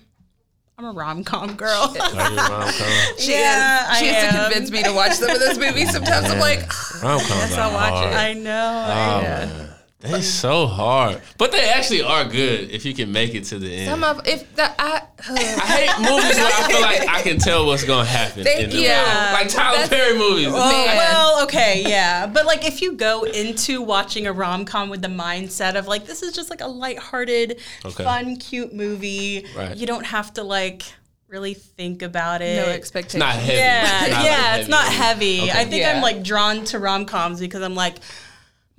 [0.80, 1.94] I'm a rom com girl.
[2.00, 2.72] Are you?
[3.18, 3.98] She Yeah, is.
[4.00, 5.92] She I has to convince me to watch some of those movies.
[5.92, 6.60] Sometimes I'm like,
[7.04, 8.14] Rom-coms are I'll watch hard.
[8.14, 8.16] it.
[8.16, 8.68] I know.
[8.68, 9.69] Um, oh, man.
[10.02, 13.70] They so hard, but they actually are good if you can make it to the
[13.76, 13.90] end.
[13.90, 15.02] some of if the I.
[15.28, 18.46] I hate movies where I feel like I can tell what's gonna happen.
[18.46, 18.82] Thank in the you.
[18.84, 19.34] movie.
[19.34, 20.48] like Tyler That's- Perry movies.
[20.50, 22.28] Oh, well, okay, yeah.
[22.28, 26.06] But like if you go into watching a rom com with the mindset of like
[26.06, 28.04] this is just like a lighthearted, Okay.
[28.06, 29.76] fun, cute movie, Right.
[29.76, 30.84] you don't have to like
[31.28, 32.56] really think about it.
[32.56, 33.20] no it's expectation.
[33.20, 33.58] not heavy.
[33.58, 35.42] Yeah, It's not yeah, like it's not heavy.
[35.42, 35.52] Okay.
[35.52, 35.92] I think Yeah.
[35.98, 37.98] I'm like drawn to rom coms because I'm like,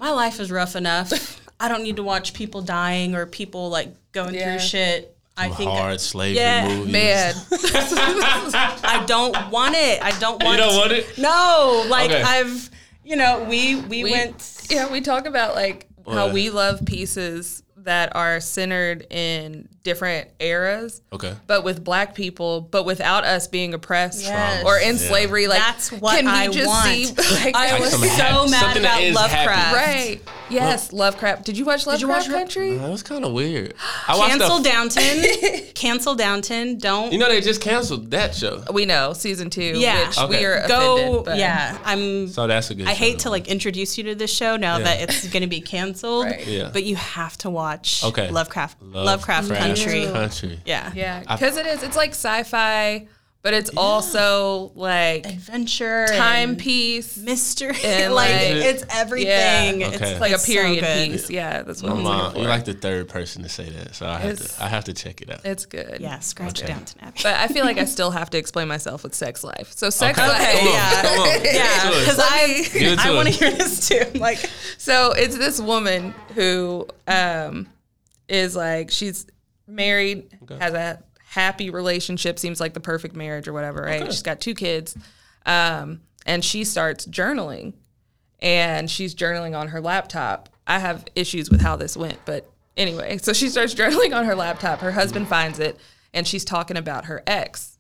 [0.01, 1.41] my life is rough enough.
[1.61, 4.57] I don't need to watch people dying or people like going Yeah.
[4.57, 5.17] through shit.
[5.37, 6.69] I think hard slavery Yeah.
[6.69, 6.93] movies.
[6.93, 7.35] Man,
[8.83, 10.03] I don't want it.
[10.03, 10.59] I don't want.
[10.59, 11.19] You don't want it?
[11.19, 12.23] No, like Okay.
[12.23, 12.71] I've,
[13.05, 14.67] you know, we we, we went.
[14.71, 21.01] Yeah, we talk about like how we love pieces that are centered in different eras.
[21.13, 21.35] Okay.
[21.47, 24.65] but with black people, but without us being oppressed Yes.
[24.65, 25.09] or in Yeah.
[25.09, 25.47] slavery.
[25.47, 26.87] Like That's what can we I just want.
[26.87, 27.07] see?
[27.45, 29.51] Like, I Like was so happy- mad something about Lovecraft.
[29.51, 29.77] happy.
[30.11, 30.21] right?
[30.51, 31.45] Yes, Lovecraft.
[31.45, 32.71] Did you watch Lovecraft you watch Country?
[32.77, 33.75] It was kind of weird.
[34.09, 35.25] I watched Cancel the, Downton.
[35.75, 36.79] Cancel Downton.
[36.79, 37.13] Don't.
[37.13, 39.63] You know they just canceled that show, we know season two.
[39.79, 40.09] Yeah.
[40.09, 40.39] which Okay.
[40.41, 40.95] we are go.
[40.97, 41.25] offended.
[41.25, 42.29] But yeah, I'm.
[42.29, 42.87] so that's a good.
[42.87, 44.85] I show hate to to like introduce you to this show now Yeah.
[44.85, 46.27] that it's going to be canceled.
[46.31, 46.47] Right.
[46.47, 46.71] Yeah.
[46.73, 48.03] But you have to watch.
[48.05, 48.29] Okay.
[48.31, 48.83] Lovecraft.
[48.83, 50.05] Love Lovecraft Craft Country.
[50.07, 50.61] Country.
[50.65, 50.93] Yeah.
[50.95, 51.83] yeah, because it is.
[51.83, 53.07] It's like sci-fi,
[53.43, 56.05] but it's also like Adventure.
[56.05, 57.17] and timepiece.
[57.17, 57.75] mystery.
[57.85, 59.81] and, like, like- it's everything.
[59.81, 59.87] Yeah.
[59.89, 60.11] It's Okay.
[60.13, 61.11] It's like a it's so period good.
[61.13, 61.31] piece.
[61.31, 64.07] Yeah, that's what My I'm mom, you're like the third person to say that, so
[64.07, 64.65] I have It's- to.
[64.65, 65.41] I have to check it out.
[65.47, 66.01] it's good.
[66.01, 66.71] Yeah, scratch Okay.
[66.73, 67.21] Downton Abbey.
[67.23, 69.73] But I feel like I still have to explain myself with sex life.
[69.75, 70.29] So sex Okay.
[70.29, 70.59] life.
[70.59, 71.03] Come on, yeah.
[71.03, 71.27] come on.
[71.27, 72.01] yeah, Give it to us.
[72.01, 72.47] because I
[72.79, 74.05] Give it to I want to hear this too.
[74.19, 74.39] Like,
[74.77, 77.69] So it's this woman who um,
[78.29, 79.27] is like she's
[79.71, 84.07] married, has a happy relationship, seems like the perfect marriage or whatever, right?
[84.07, 84.97] She's got two kids,
[85.47, 87.75] um, and she starts journaling,
[88.41, 90.49] and she's journaling on her laptop.
[90.67, 94.35] I have issues with how this went, but anyway, so she starts journaling on her
[94.35, 94.81] laptop.
[94.81, 95.79] Her husband finds it,
[96.13, 97.79] and she's talking about her ex,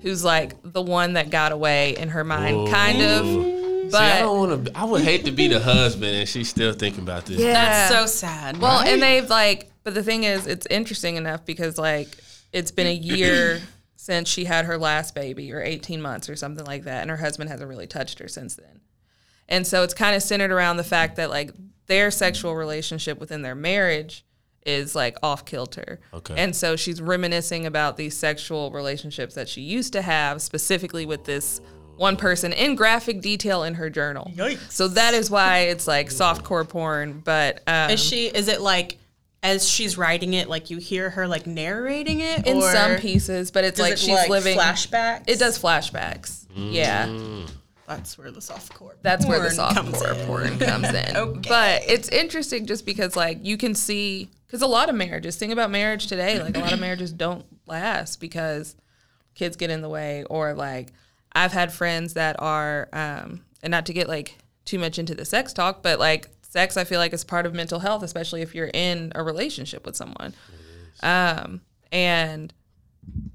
[0.00, 3.24] who's like the one that got away in her mind, kind of.
[3.26, 4.76] See, But I don't want to.
[4.76, 7.38] I would hate to be the husband, and she's still thinking about this.
[7.38, 7.52] Yeah.
[7.52, 8.56] that's so sad.
[8.58, 12.08] Well, and they've like, but the thing is, it's interesting enough because like
[12.52, 13.60] it's been a year
[13.94, 17.16] since she had her last baby, or eighteen months, or something like that, and her
[17.16, 18.80] husband hasn't really touched her since then.
[19.48, 21.52] And so it's kind of centered around the fact that like
[21.86, 24.24] their sexual relationship within their marriage
[24.66, 26.00] is like off kilter.
[26.12, 26.34] Okay.
[26.36, 31.26] And so she's reminiscing about these sexual relationships that she used to have, specifically with
[31.26, 31.60] this
[31.94, 34.32] one person in graphic detail in her journal.
[34.34, 34.72] Yikes.
[34.72, 38.26] So that is why it's like softcore porn, but um, is she?
[38.26, 38.98] Is it like
[39.46, 43.52] as she's writing it, like you hear her like narrating it, in or some pieces,
[43.52, 45.24] but it's does like it, she's like, living flashbacks?
[45.28, 46.46] It does flashbacks.
[46.54, 47.44] Yeah.
[47.86, 48.94] That's where the soft softcore.
[49.02, 50.26] That's where the porn soft comes core in.
[50.26, 51.16] porn comes in.
[51.16, 51.48] Okay.
[51.48, 55.52] But it's interesting just because like you can see because a lot of marriages, think
[55.52, 58.74] about marriage today, like a lot of marriages don't last because
[59.36, 60.88] kids get in the way or like
[61.32, 65.24] I've had friends that are um and not to get like too much into the
[65.24, 68.54] sex talk, but like sex I feel like is part of mental health, especially if
[68.54, 70.32] you're in a relationship with someone.
[71.02, 71.60] Um
[71.92, 72.52] and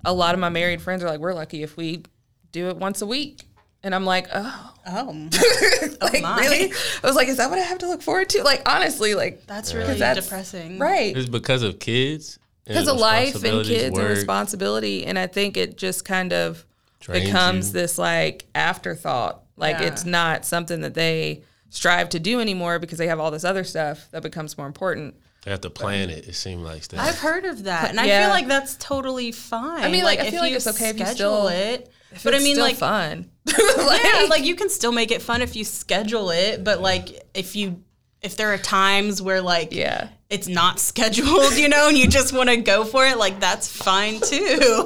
[0.04, 2.04] a lot of my married friends are like, we're lucky if we
[2.52, 3.44] do it once a week.
[3.84, 5.30] And I'm like, oh, Oh,
[6.02, 6.40] like my.
[6.40, 6.72] really?
[7.04, 8.44] I was like, is that what I have to look forward to?
[8.44, 10.80] Like honestly, like that's really that's- depressing.
[10.80, 11.16] right.
[11.16, 12.40] It's because of kids.
[12.66, 15.06] Because of life and responsibilities, kids and responsibility.
[15.06, 16.66] And I think it just kind of
[17.00, 17.74] drains becomes you.
[17.74, 19.44] this like afterthought.
[19.58, 19.88] Like Yeah.
[19.88, 23.64] it's not something that they strive to do anymore because they have all this other
[23.64, 25.16] stuff that becomes more important.
[25.44, 26.28] They have to plan it.
[26.28, 27.00] It seems like that.
[27.00, 29.84] I've heard of that, and I feel like that's totally fine.
[29.84, 31.92] I mean, like, I if feel like you it's okay if you schedule still- it.
[32.12, 33.32] If But I mean, still like, fun.
[33.48, 36.64] yeah, like you can still make it fun if you schedule it.
[36.64, 37.82] But like, if you
[38.22, 40.10] if there are times where like yeah.
[40.30, 43.68] it's not scheduled, you know, and you just want to go for it, like that's
[43.68, 44.86] fine too.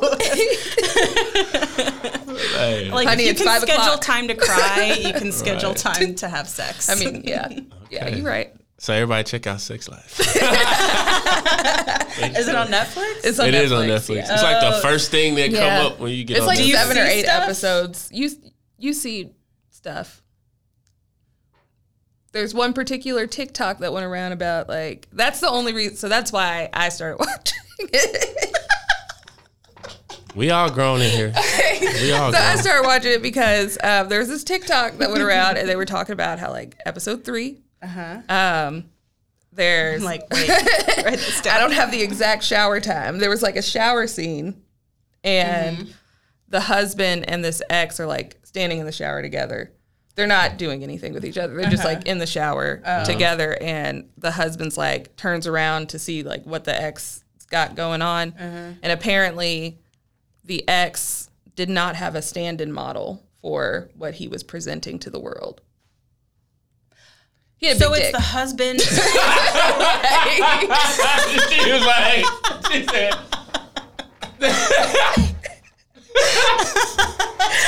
[2.56, 2.90] Hey.
[2.92, 4.02] like Honey, if you it's can five schedule o'clock.
[4.02, 5.78] time to cry, you can schedule Right.
[5.78, 6.90] time to have sex.
[6.90, 7.50] I mean, yeah.
[7.92, 8.52] Yeah, you're right.
[8.80, 10.20] so everybody check out Sex Life.
[10.20, 10.36] is
[12.48, 13.24] it on Netflix?
[13.24, 13.64] It's on It Netflix.
[13.64, 14.16] is on Netflix.
[14.16, 14.34] yeah.
[14.34, 14.82] It's like the oh.
[14.82, 15.78] first thing that Yeah.
[15.80, 16.72] come up when you get It's on like Netflix.
[16.74, 18.10] seven or eight episodes.
[18.12, 18.30] You
[18.80, 19.30] you see
[19.70, 20.22] stuff.
[22.36, 25.96] There's one particular TikTok that went around about like that's the only reason.
[25.96, 28.58] So that's why I started watching it.
[30.36, 31.34] We all grown in here.
[32.02, 35.24] We all so I started watching it because uh, there was this TikTok that went
[35.24, 37.62] around and they were talking about how like episode three.
[37.82, 38.22] Uh huh.
[38.28, 38.90] Um,
[39.54, 41.56] there's I'm like, wait, write this down.
[41.58, 43.20] I don't have the exact shower time.
[43.20, 44.62] There was like a shower scene,
[45.24, 45.94] and
[46.50, 49.72] the husband and this ex are like standing in the shower together.
[50.16, 51.54] They're not doing anything with each other.
[51.56, 52.12] They're just like uh-huh.
[52.12, 53.04] in the shower oh.
[53.04, 58.02] together, and the husband's like turns around to see like what the ex got going
[58.02, 58.72] on, uh-huh.
[58.82, 59.78] and apparently,
[60.46, 65.20] the ex did not have a stand-in model for what he was presenting to the
[65.20, 65.62] world.
[67.58, 68.16] He had a So big it's dick.
[68.16, 68.82] the husband.
[68.82, 68.90] she
[71.72, 72.26] was like,
[72.72, 73.14] she said,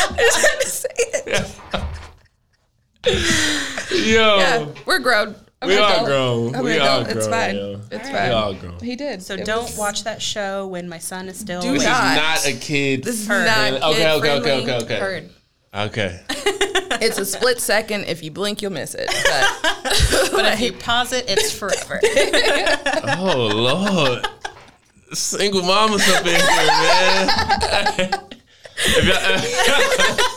[0.10, 1.57] I just had to say it.
[3.92, 4.38] yo.
[4.38, 5.36] Yeah, we're grown.
[5.62, 6.06] I'm We an are adult.
[6.06, 6.56] grown.
[6.56, 7.18] I'm We an are adult.
[7.18, 7.56] It's fine.
[7.56, 7.82] yo.
[7.92, 8.28] It's We fine.
[8.30, 8.80] We all grown.
[8.80, 9.24] He did.
[9.24, 11.82] So It don't was- watch that show when my son is still Do awake.
[11.84, 12.16] not.
[12.16, 13.04] Not a kid.
[13.04, 13.46] This is Heard.
[13.46, 14.74] not Okay, okay, okay, kid-friendly.
[14.74, 15.00] okay, okay.
[15.00, 15.30] Heard.
[15.74, 16.20] Okay.
[17.00, 18.06] It's a split second.
[18.06, 19.06] If you blink, you'll miss it.
[19.08, 19.60] But
[20.32, 22.00] But if you pause it, it's forever.
[23.20, 24.26] Oh Lord.
[25.14, 28.10] Single mamas up in here, man.
[28.78, 30.37] if y'all,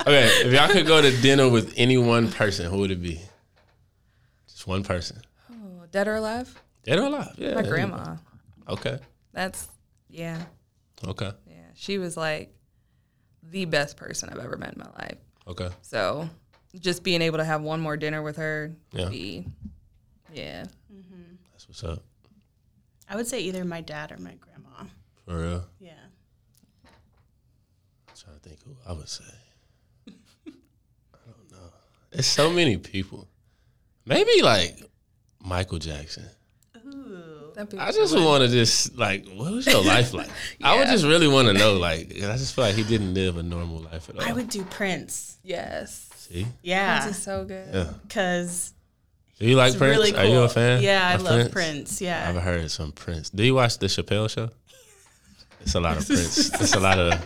[0.00, 3.20] okay, if y'all could go to dinner with any one person, who would it be?
[4.48, 5.20] Just one person.
[5.50, 6.60] Oh, dead or alive?
[6.84, 7.34] Dead or alive?
[7.36, 7.54] Yeah.
[7.54, 8.16] My grandma.
[8.68, 8.98] Okay.
[9.32, 9.68] That's
[10.10, 10.40] yeah,
[11.06, 11.30] Okay.
[11.46, 11.54] yeah.
[11.74, 12.54] She was like
[13.42, 15.18] the best person I've ever met in my life.
[15.46, 15.68] Okay.
[15.82, 16.28] So
[16.80, 19.08] just being able to have one more dinner with her, would Yeah.
[19.08, 19.46] be
[20.32, 20.62] yeah.
[20.92, 21.34] Mm-hmm.
[21.52, 22.02] That's what's up.
[23.08, 24.90] I would say either my dad or my grandma.
[25.24, 25.64] For real.
[25.80, 25.92] Yeah.
[28.28, 29.24] I'm trying to think who I would say.
[30.06, 31.70] I don't know.
[32.12, 33.28] It's so many people.
[34.04, 34.78] Maybe like
[35.42, 36.26] Michael Jackson.
[36.86, 37.52] Ooh.
[37.54, 40.28] That'd I just want to just like, what was your life like?
[40.62, 41.74] I would just really want to know.
[41.74, 44.22] Like, I just feel like he didn't live a normal life at all.
[44.22, 45.38] I would do Prince.
[45.42, 46.08] yes.
[46.16, 46.46] see.
[46.62, 47.00] Yeah.
[47.02, 47.74] Prince is so good.
[47.74, 47.92] Yeah.
[48.02, 48.72] Because
[49.38, 49.96] Do you like it's Prince?
[49.98, 50.20] really cool.
[50.20, 50.82] Are you a fan?
[50.82, 52.00] Yeah, I of love Prince.
[52.00, 52.28] Yeah.
[52.28, 53.30] I've heard some Prince.
[53.30, 54.50] Do you watch the Chappelle show?
[55.60, 56.52] It's a lot of Prince.
[56.60, 57.20] It's a lot of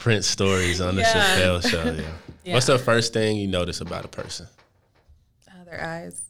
[0.00, 1.12] Prince stories on the Yeah.
[1.38, 1.84] Chappelle show.
[1.84, 2.02] Yeah.
[2.42, 2.54] Yeah.
[2.54, 4.46] What's the first thing you notice about a person?
[5.46, 6.22] Uh, their eyes.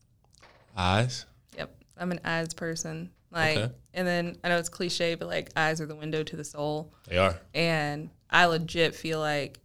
[0.77, 1.25] Eyes.
[1.57, 1.73] Yep.
[1.97, 3.11] I'm an eyes person.
[3.31, 3.73] Like, Okay.
[3.95, 6.93] and then I know it's cliche, but like eyes are the window to the soul.
[7.07, 7.39] They are.
[7.55, 9.61] And I legit feel like,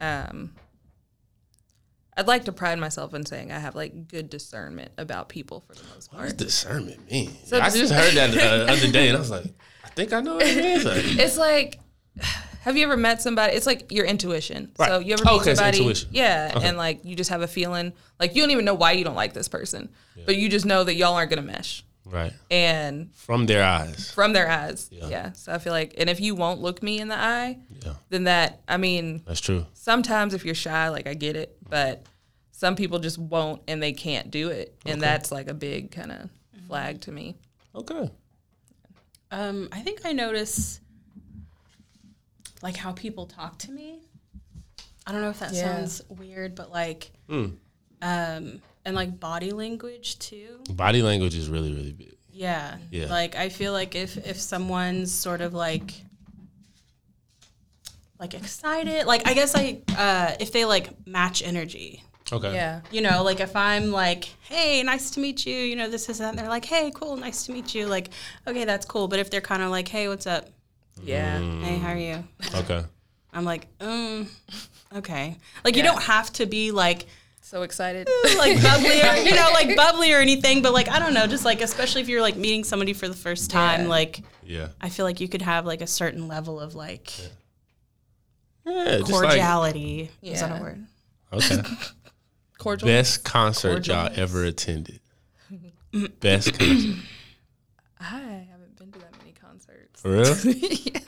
[0.00, 0.54] um,
[2.16, 5.74] I'd like to pride myself in saying I have like good discernment about people for
[5.74, 6.22] the most part.
[6.28, 7.30] What does discernment mean?
[7.44, 9.44] So I just heard that the other day, and I was like,
[9.84, 10.84] I think I know what it means.
[10.86, 11.78] Like, It's like,
[12.60, 13.54] have you ever met somebody?
[13.54, 14.70] It's like your intuition.
[14.76, 15.06] So Right.
[15.06, 16.08] you ever meet Okay, it's somebody, intuition.
[16.12, 16.68] yeah, Okay.
[16.68, 19.14] and like you just have a feeling, like you don't even know why you don't
[19.16, 19.88] like this person,
[20.26, 21.84] but you just know that y'all aren't gonna mesh.
[22.06, 22.32] right.
[22.50, 24.10] And From their eyes.
[24.10, 24.88] from their eyes.
[24.90, 25.08] Yeah.
[25.08, 25.32] Yeah.
[25.32, 27.92] So I feel like, and if you won't look me in the eye, Yeah.
[28.08, 29.66] then that, I mean, That's true.
[29.74, 32.04] sometimes if you're shy, like I get it, but
[32.50, 34.74] some people just won't and they can't do it.
[34.84, 36.28] And that's like a big kind of
[36.66, 37.36] flag to me.
[37.76, 38.10] Okay.
[39.30, 40.80] Um, I think I notice
[42.62, 44.00] like how people talk to me.
[45.06, 45.62] I don't know if that Yeah.
[45.62, 47.56] sounds weird, but like Mm.
[48.02, 50.60] um and like body language too.
[50.70, 52.14] Body language is really, really big.
[52.32, 52.78] Yeah.
[52.90, 53.06] Yeah.
[53.06, 55.92] Like I feel like if if someone's sort of like
[58.18, 62.04] like excited, like I guess I uh if they like match energy.
[62.32, 62.52] Okay.
[62.54, 62.82] Yeah.
[62.92, 66.18] You know, like if I'm like, hey, nice to meet you, you know, this is
[66.18, 67.86] that, and they're like, hey, cool, nice to meet you.
[67.86, 68.10] Like,
[68.46, 69.08] okay, that's cool.
[69.08, 70.48] But if they're kind of like, hey, what's up?
[71.02, 71.38] Yeah.
[71.38, 71.62] Mm.
[71.62, 72.24] Hey, how are you?
[72.54, 72.82] Okay.
[73.32, 74.28] I'm like, um,
[74.96, 75.36] okay.
[75.64, 77.06] Like you don't have to be like
[77.42, 78.08] So excited.
[78.38, 81.44] like bubbly or you know like bubbly or anything, but like I don't know, just
[81.44, 83.88] like especially if you're like meeting somebody for the first time, Yeah.
[83.88, 84.68] like Yeah.
[84.80, 87.12] I feel like you could have like a certain level of like
[88.66, 90.10] Yeah, just like cordiality.
[90.22, 90.84] Is that a word?
[91.32, 91.62] okay.
[92.58, 92.88] Cordial.
[92.88, 95.00] Best concert y'all ever attended.
[96.20, 96.96] Best concert.
[98.00, 99.32] I haven't been to that many
[100.02, 100.42] concerts.
[100.42, 100.56] For real?
[100.94, 101.00] yeah.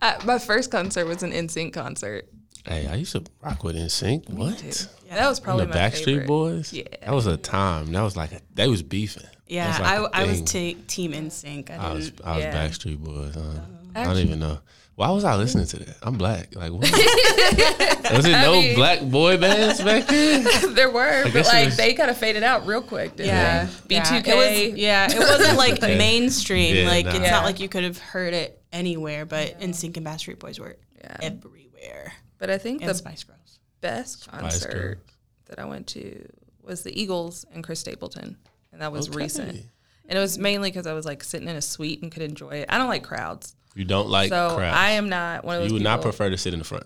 [0.00, 2.28] Uh, my first concert was an NSYNC concert.
[2.64, 4.30] Hey, I used to rock with NSYNC.
[4.30, 4.58] What?
[4.58, 4.66] too.
[5.10, 6.26] That was And probably the my Backstreet favorite.
[6.26, 6.72] Boys?
[6.72, 6.84] Yeah.
[7.02, 7.92] That was a time.
[7.92, 9.22] That was like a, they was beefing.
[9.46, 11.70] Yeah, was like I, I was t- team NSYNC.
[11.70, 12.12] I I was.
[12.24, 12.68] I was Yeah.
[12.68, 13.36] Backstreet Boys.
[13.36, 13.60] Uh,
[13.94, 14.58] I don't even know.
[14.96, 15.96] Why was I listening to that?
[16.02, 16.56] I'm black.
[16.56, 16.80] Like what?
[16.90, 20.46] was it no mean- black boy bands back then?
[20.74, 23.14] there were, but like was- they kind of faded out real quick.
[23.16, 23.94] Didn't Yeah, they?
[23.96, 24.02] yeah.
[24.04, 24.26] B2K.
[24.28, 24.36] It
[24.70, 25.98] was, yeah, it wasn't like Okay.
[25.98, 26.76] mainstream.
[26.76, 27.10] Yeah, like nah.
[27.12, 27.30] it's Yeah.
[27.30, 29.26] not like you could have heard it anywhere.
[29.26, 31.16] But in NSYNC and Backstreet Boys were Yeah.
[31.20, 32.14] everywhere.
[32.38, 33.58] But I think And the Spice Girls.
[33.82, 34.40] best Girls.
[34.40, 35.00] concert
[35.46, 36.26] that I went to
[36.62, 38.38] was the Eagles and Chris Stapleton,
[38.72, 39.18] and that was Okay.
[39.18, 39.66] recent.
[40.08, 42.50] And it was mainly because I was like sitting in a suite and could enjoy
[42.50, 42.66] it.
[42.70, 44.50] I don't like crowds, You don't like crap.
[44.50, 44.76] so crowds.
[44.76, 45.70] I am not one of those.
[45.70, 46.84] you would not prefer to sit in the front.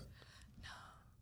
[0.61, 0.69] No,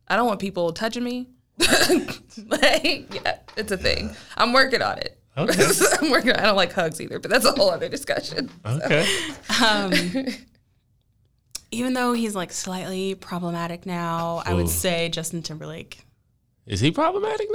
[0.07, 1.27] I don't want people touching me.
[1.59, 4.15] like, yeah, it's a thing.
[4.35, 5.17] I'm working on it.
[5.37, 5.63] Okay.
[6.01, 6.31] I'm working.
[6.31, 8.49] I don't like hugs either, but that's a whole other discussion.
[8.65, 9.07] Okay.
[9.61, 9.91] Um,
[11.71, 15.99] even though he's like slightly problematic now, I would say Justin Timberlake.
[16.69, 17.47] Is he problematic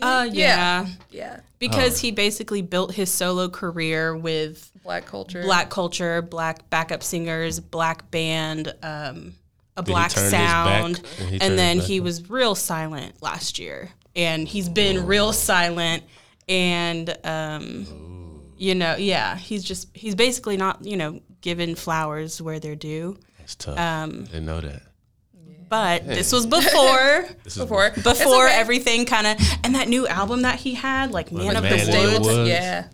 [0.00, 0.20] now?
[0.20, 2.00] Uh, yeah, Yeah, because Oh.
[2.00, 5.42] he basically built his solo career with black culture.
[5.42, 9.34] black culture, black backup singers, black band, um,
[9.76, 11.20] a Did black sound, back?
[11.20, 16.02] And and then he was real silent last year, and he's been real silent,
[16.48, 22.58] and um, you know, yeah, he's just he's basically not you know given flowers where
[22.58, 23.18] they're due.
[23.38, 23.78] That's tough.
[23.78, 24.82] Um, Didn't know that.
[25.72, 28.60] But this was before This is before before okay.
[28.60, 31.86] everything kind of and that new album that he had, like Man like of Man
[31.86, 32.28] the in Woods.
[32.28, 32.48] Woods.
[32.50, 32.88] Yeah.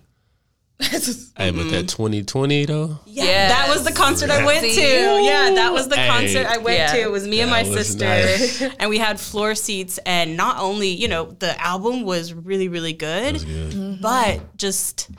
[0.81, 1.87] Hey, but that mm-hmm.
[1.87, 3.01] 2020 though.
[3.05, 3.51] Yeah, Yes.
[3.51, 4.81] that was the concert I went to.
[4.81, 6.07] Yeah, that was the Hey.
[6.09, 6.93] concert I went Yeah.
[6.93, 7.01] to.
[7.01, 8.63] It was me and my sister, nice.
[8.79, 9.99] and we had floor seats.
[10.07, 13.73] And not only, you know, the album was really, really good, It was good.
[13.73, 14.03] Mm-hmm.
[14.03, 15.11] but just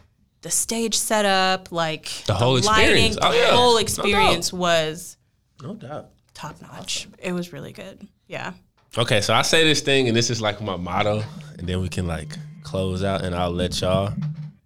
[0.43, 3.17] the stage setup, like The whole experience.
[3.17, 3.52] lighting, Oh, the yeah.
[3.52, 5.17] whole No experience was
[5.62, 6.12] No doubt.
[6.39, 7.08] Top notch.
[7.19, 8.08] It was really good.
[8.28, 8.54] Yeah.
[8.97, 11.23] Okay, so I say this thing, and this is like my motto,
[11.58, 12.30] and then we can like
[12.63, 14.13] close out, and I'll let y'all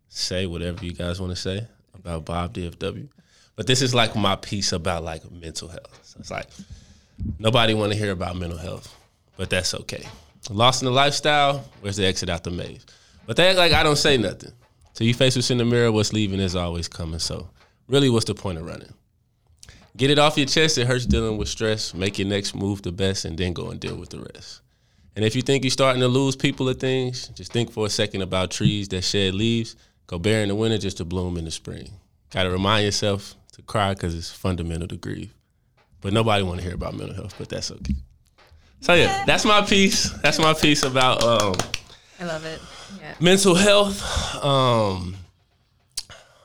[0.07, 3.09] say whatever you guys want to say about Bob DFW.
[3.55, 5.99] But this is like my piece about like mental health.
[6.03, 6.47] So it's like
[7.39, 8.95] nobody want to hear about mental health,
[9.35, 10.05] but that's okay.
[10.49, 12.85] Lost in the lifestyle, where's the exit out the maze?
[13.25, 14.51] But they act like I don't say nothing.
[14.93, 17.19] So you face what's in the mirror, what's leaving is always coming.
[17.19, 17.49] So
[17.87, 18.93] really, what's the point of running?
[19.95, 20.77] Get it off your chest.
[20.77, 21.93] It hurts dealing with stress.
[21.93, 24.61] Make your next move the best, and then go and deal with the rest.
[25.15, 27.89] And if you think you're starting to lose people or things, just think for a
[27.89, 29.75] second about trees that shed leaves,
[30.07, 31.91] go bare in the winter just to bloom in the spring.
[32.31, 35.33] Got to remind yourself to cry because it's fundamental to grieve.
[36.01, 37.95] But nobody want to hear about mental health, but that's okay.
[38.81, 40.09] So yeah, that's my piece.
[40.21, 41.53] That's my piece about um,
[42.19, 42.59] I love it.
[42.99, 43.13] Yeah.
[43.19, 44.43] mental health.
[44.43, 45.15] Um,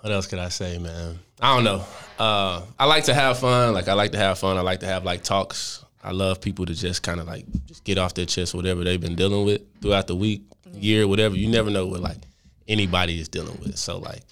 [0.01, 1.19] what else could I say, man?
[1.41, 1.85] I don't know.
[2.19, 3.75] Uh, I like to have fun.
[3.75, 4.57] Like I like to have fun.
[4.57, 5.85] I like to have like talks.
[6.03, 9.01] I love people to just kind of like just get off their chest whatever they've
[9.01, 11.37] been dealing with throughout the week, year, whatever.
[11.37, 12.19] You never know what like
[12.67, 13.77] anybody is dealing with.
[13.77, 14.23] So like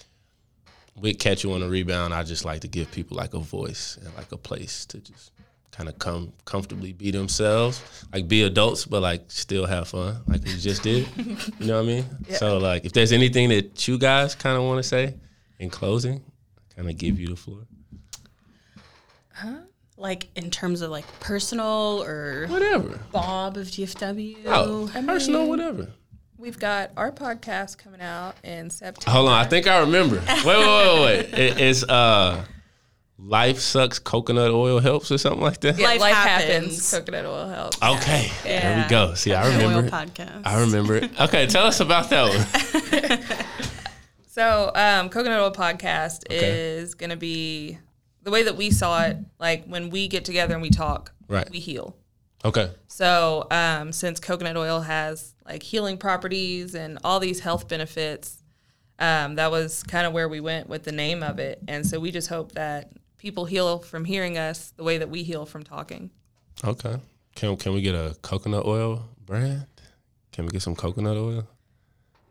[0.95, 3.97] with catch you on a rebound, I just like to give people like a voice
[4.03, 5.31] and like a place to just
[5.71, 10.43] kind of come comfortably be themselves, like be adults, but like still have fun, like
[10.43, 11.07] we just did.
[11.17, 12.05] you know what I mean?
[12.31, 15.15] So like, if there's anything that you guys kind of want to say
[15.59, 16.23] in closing,
[16.75, 17.67] kind of give you the floor.
[19.33, 19.57] Huh?
[19.97, 22.99] Like in terms of like personal or Whatever.
[23.11, 24.37] Bob of DFW.
[24.45, 25.89] Oh, personal, whatever.
[26.37, 29.09] We've got our podcast coming out in September.
[29.09, 30.17] Hold on, I think I remember.
[30.27, 31.33] Wait, wait, wait, wait.
[31.39, 32.45] It, it's uh,
[33.17, 33.97] life sucks.
[33.97, 35.79] Coconut oil helps or something like that.
[35.79, 36.51] Yeah, Life life, happens.
[36.65, 36.91] happens.
[36.91, 37.81] Coconut oil helps.
[37.81, 39.15] Okay, there we go.
[39.15, 39.87] See, I Oil remember.
[39.87, 39.91] it.
[39.91, 40.41] podcast.
[40.45, 41.19] I remember it.
[41.19, 43.37] Okay, tell us about that one.
[44.37, 46.75] So, um, Coconut Oil Podcast Okay.
[46.77, 47.79] is going to be
[48.21, 49.17] the way that we saw it.
[49.39, 51.49] Like when we get together and we talk, Right.
[51.49, 51.95] we heal.
[52.45, 52.69] Okay.
[52.87, 58.43] So, um, since coconut oil has like healing properties and all these health benefits,
[58.99, 61.59] um, that was kind of where we went with the name of it.
[61.67, 65.23] And so we just hope that people heal from hearing us the way that we
[65.23, 66.11] heal from talking.
[66.63, 66.97] Okay.
[67.33, 67.49] Can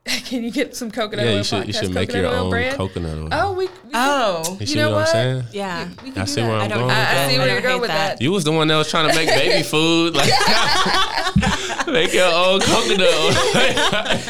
[0.31, 1.39] you get some coconut Yeah, oil?
[1.39, 2.77] you should you should make your oil own brand?
[2.77, 3.29] coconut oil.
[3.33, 3.67] Oh, we.
[3.67, 5.09] we Oh, you see know what, what?
[5.09, 5.45] I'm saying?
[5.53, 5.89] yeah.
[6.05, 6.49] we can I see that.
[6.49, 6.91] where I I'm going.
[6.91, 8.19] I, I see where you're going with that.
[8.19, 8.23] that.
[8.23, 10.29] You was the one that was trying to make baby food, like
[11.89, 13.33] make your own coconut oil.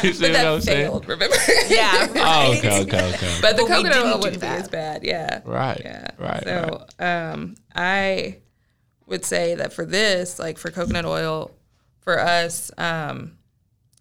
[0.03, 1.01] you see But what I'm that saying?
[1.05, 1.35] Remember?
[1.67, 2.07] Yeah.
[2.15, 3.37] Oh, okay, okay, okay.
[3.41, 5.03] But the But we coconut oil do wouldn't be as bad.
[5.03, 5.41] Yeah.
[5.45, 6.07] Right, Yeah.
[6.17, 8.37] right, So um, I
[9.05, 11.51] would say that for this, like for coconut oil,
[12.01, 13.36] for us, um,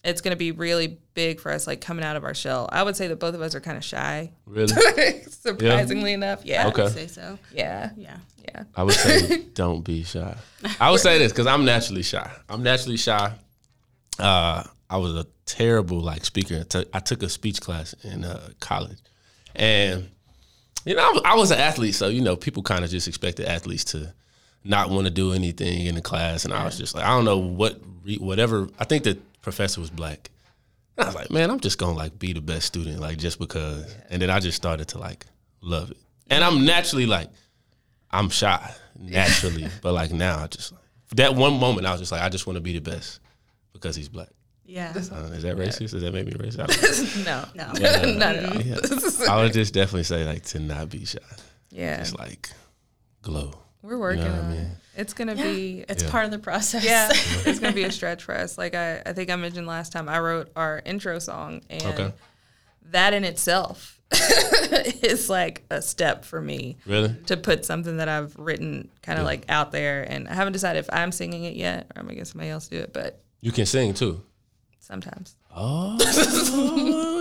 [0.06, 2.68] it's going to be really big for us, like coming out of our shell.
[2.72, 4.72] I would say that both of us are kind of shy, Really?
[5.28, 6.44] surprisingly enough.
[6.44, 6.68] Yeah.
[6.68, 6.84] Okay.
[6.84, 7.38] I'd say so.
[7.52, 7.90] Yeah.
[7.96, 8.16] Yeah.
[8.48, 8.64] Yeah.
[8.76, 10.36] I would say don't be shy.
[10.80, 12.30] I would say this because I'm naturally shy.
[12.48, 13.32] I'm naturally shy.
[14.18, 16.60] Uh, I was a terrible like speaker.
[16.60, 18.98] I took- I took a speech class in uh, college,
[19.54, 20.08] and
[20.84, 23.08] you know I was, I was an athlete, so you know people kind of just
[23.08, 24.12] expected athletes to
[24.64, 27.24] not want to do anything in the class, and I was just like, I don't
[27.24, 28.68] know what re- whatever.
[28.78, 30.28] I think the professor was black.
[30.96, 33.38] And I was like, man, I'm just gonna like be the best student, like just
[33.38, 33.94] because.
[34.10, 35.24] And then I just started to like
[35.60, 37.30] love it, and I'm naturally like.
[38.08, 40.72] I'm shy naturally, but like now, I just
[41.16, 43.20] that one moment I was just like, I just want to be the best
[43.72, 44.28] because he's black.
[44.64, 44.92] Yeah.
[44.94, 45.90] Uh, is that racist?
[45.90, 46.60] Does that make me racist?
[46.60, 46.66] I
[47.24, 47.44] don't know.
[47.54, 47.72] No.
[47.72, 48.12] No.
[48.18, 48.62] Not at all.
[48.62, 49.32] Yeah.
[49.32, 51.18] I would just definitely say like to not be shy.
[51.70, 51.98] Yeah.
[51.98, 52.50] Just like
[53.22, 53.54] glow.
[53.86, 54.60] We're working what I on mean?
[54.60, 54.68] it.
[54.96, 56.10] It's going to be It's Yeah.
[56.10, 56.84] part of the process.
[56.84, 57.08] yeah,
[57.46, 58.56] it's gonna be a stretch for us.
[58.58, 62.12] Like I, I think I mentioned last time, I wrote our intro song, and Okay.
[62.90, 64.00] that in itself
[65.02, 67.14] is like a step for me Really?
[67.26, 70.02] to put something that I've written kind of like out there.
[70.08, 72.68] And I haven't decided if I'm singing it yet, or I'm gonna get somebody else
[72.68, 72.92] to do it.
[72.92, 74.22] But You can sing too.
[74.80, 75.96] sometimes, Oh,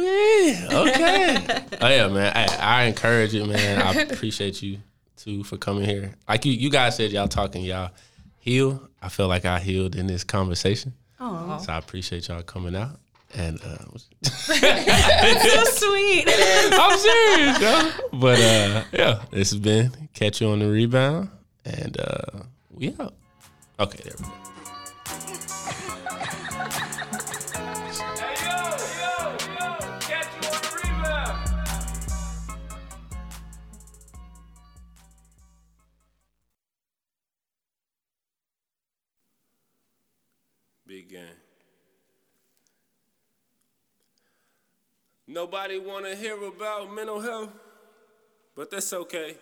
[0.01, 0.67] yeah.
[0.79, 1.65] Okay.
[1.81, 2.31] oh yeah, man.
[2.35, 3.81] I, I encourage it, man.
[3.81, 4.79] I appreciate you
[5.17, 6.13] too for coming here.
[6.27, 7.91] Like you, you guys said, y'all talking, y'all
[8.39, 8.89] heal.
[9.01, 10.93] I feel like I healed in this conversation.
[11.19, 12.99] Oh, So I appreciate y'all coming out.
[13.33, 13.77] And uh,
[14.23, 16.25] so sweet.
[16.27, 17.91] I'm serious, yo.
[18.13, 21.29] But uh, yeah, this has been Catch You on the Rebound.
[21.65, 23.13] And uh, we out.
[23.79, 24.54] Okay, there we go.
[45.35, 47.49] Nobody want to hear about mental health,
[48.55, 49.35] but that's okay.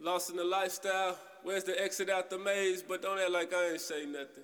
[0.00, 2.82] Lost in the lifestyle, where's the exit out the maze?
[2.82, 4.42] But don't act like I ain't say nothing.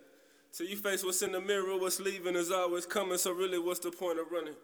[0.52, 3.16] Till you face what's in the mirror, what's leaving is always coming.
[3.16, 4.56] So really, what's the point of running?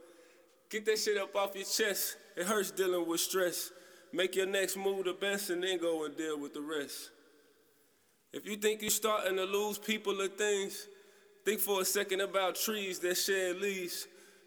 [0.69, 2.19] Get that shit up off your chest.
[2.37, 3.71] It hurts dealing with stress.
[4.13, 7.13] Make your next move the best, and then go and deal with the rest.
[8.35, 10.87] If you think you're starting to lose people or things,
[11.47, 14.07] think for a second about trees that shed leaves.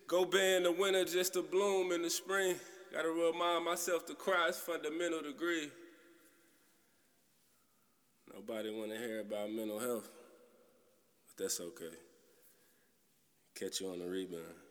[0.09, 2.55] Go in the winter just to bloom in the spring.
[2.91, 5.71] Gotta remind myself to cry is fundamental to grieve.
[8.33, 10.09] Nobody wanna hear about mental health,
[11.27, 11.95] but that's okay.
[13.53, 14.68] Catch you on the rebound.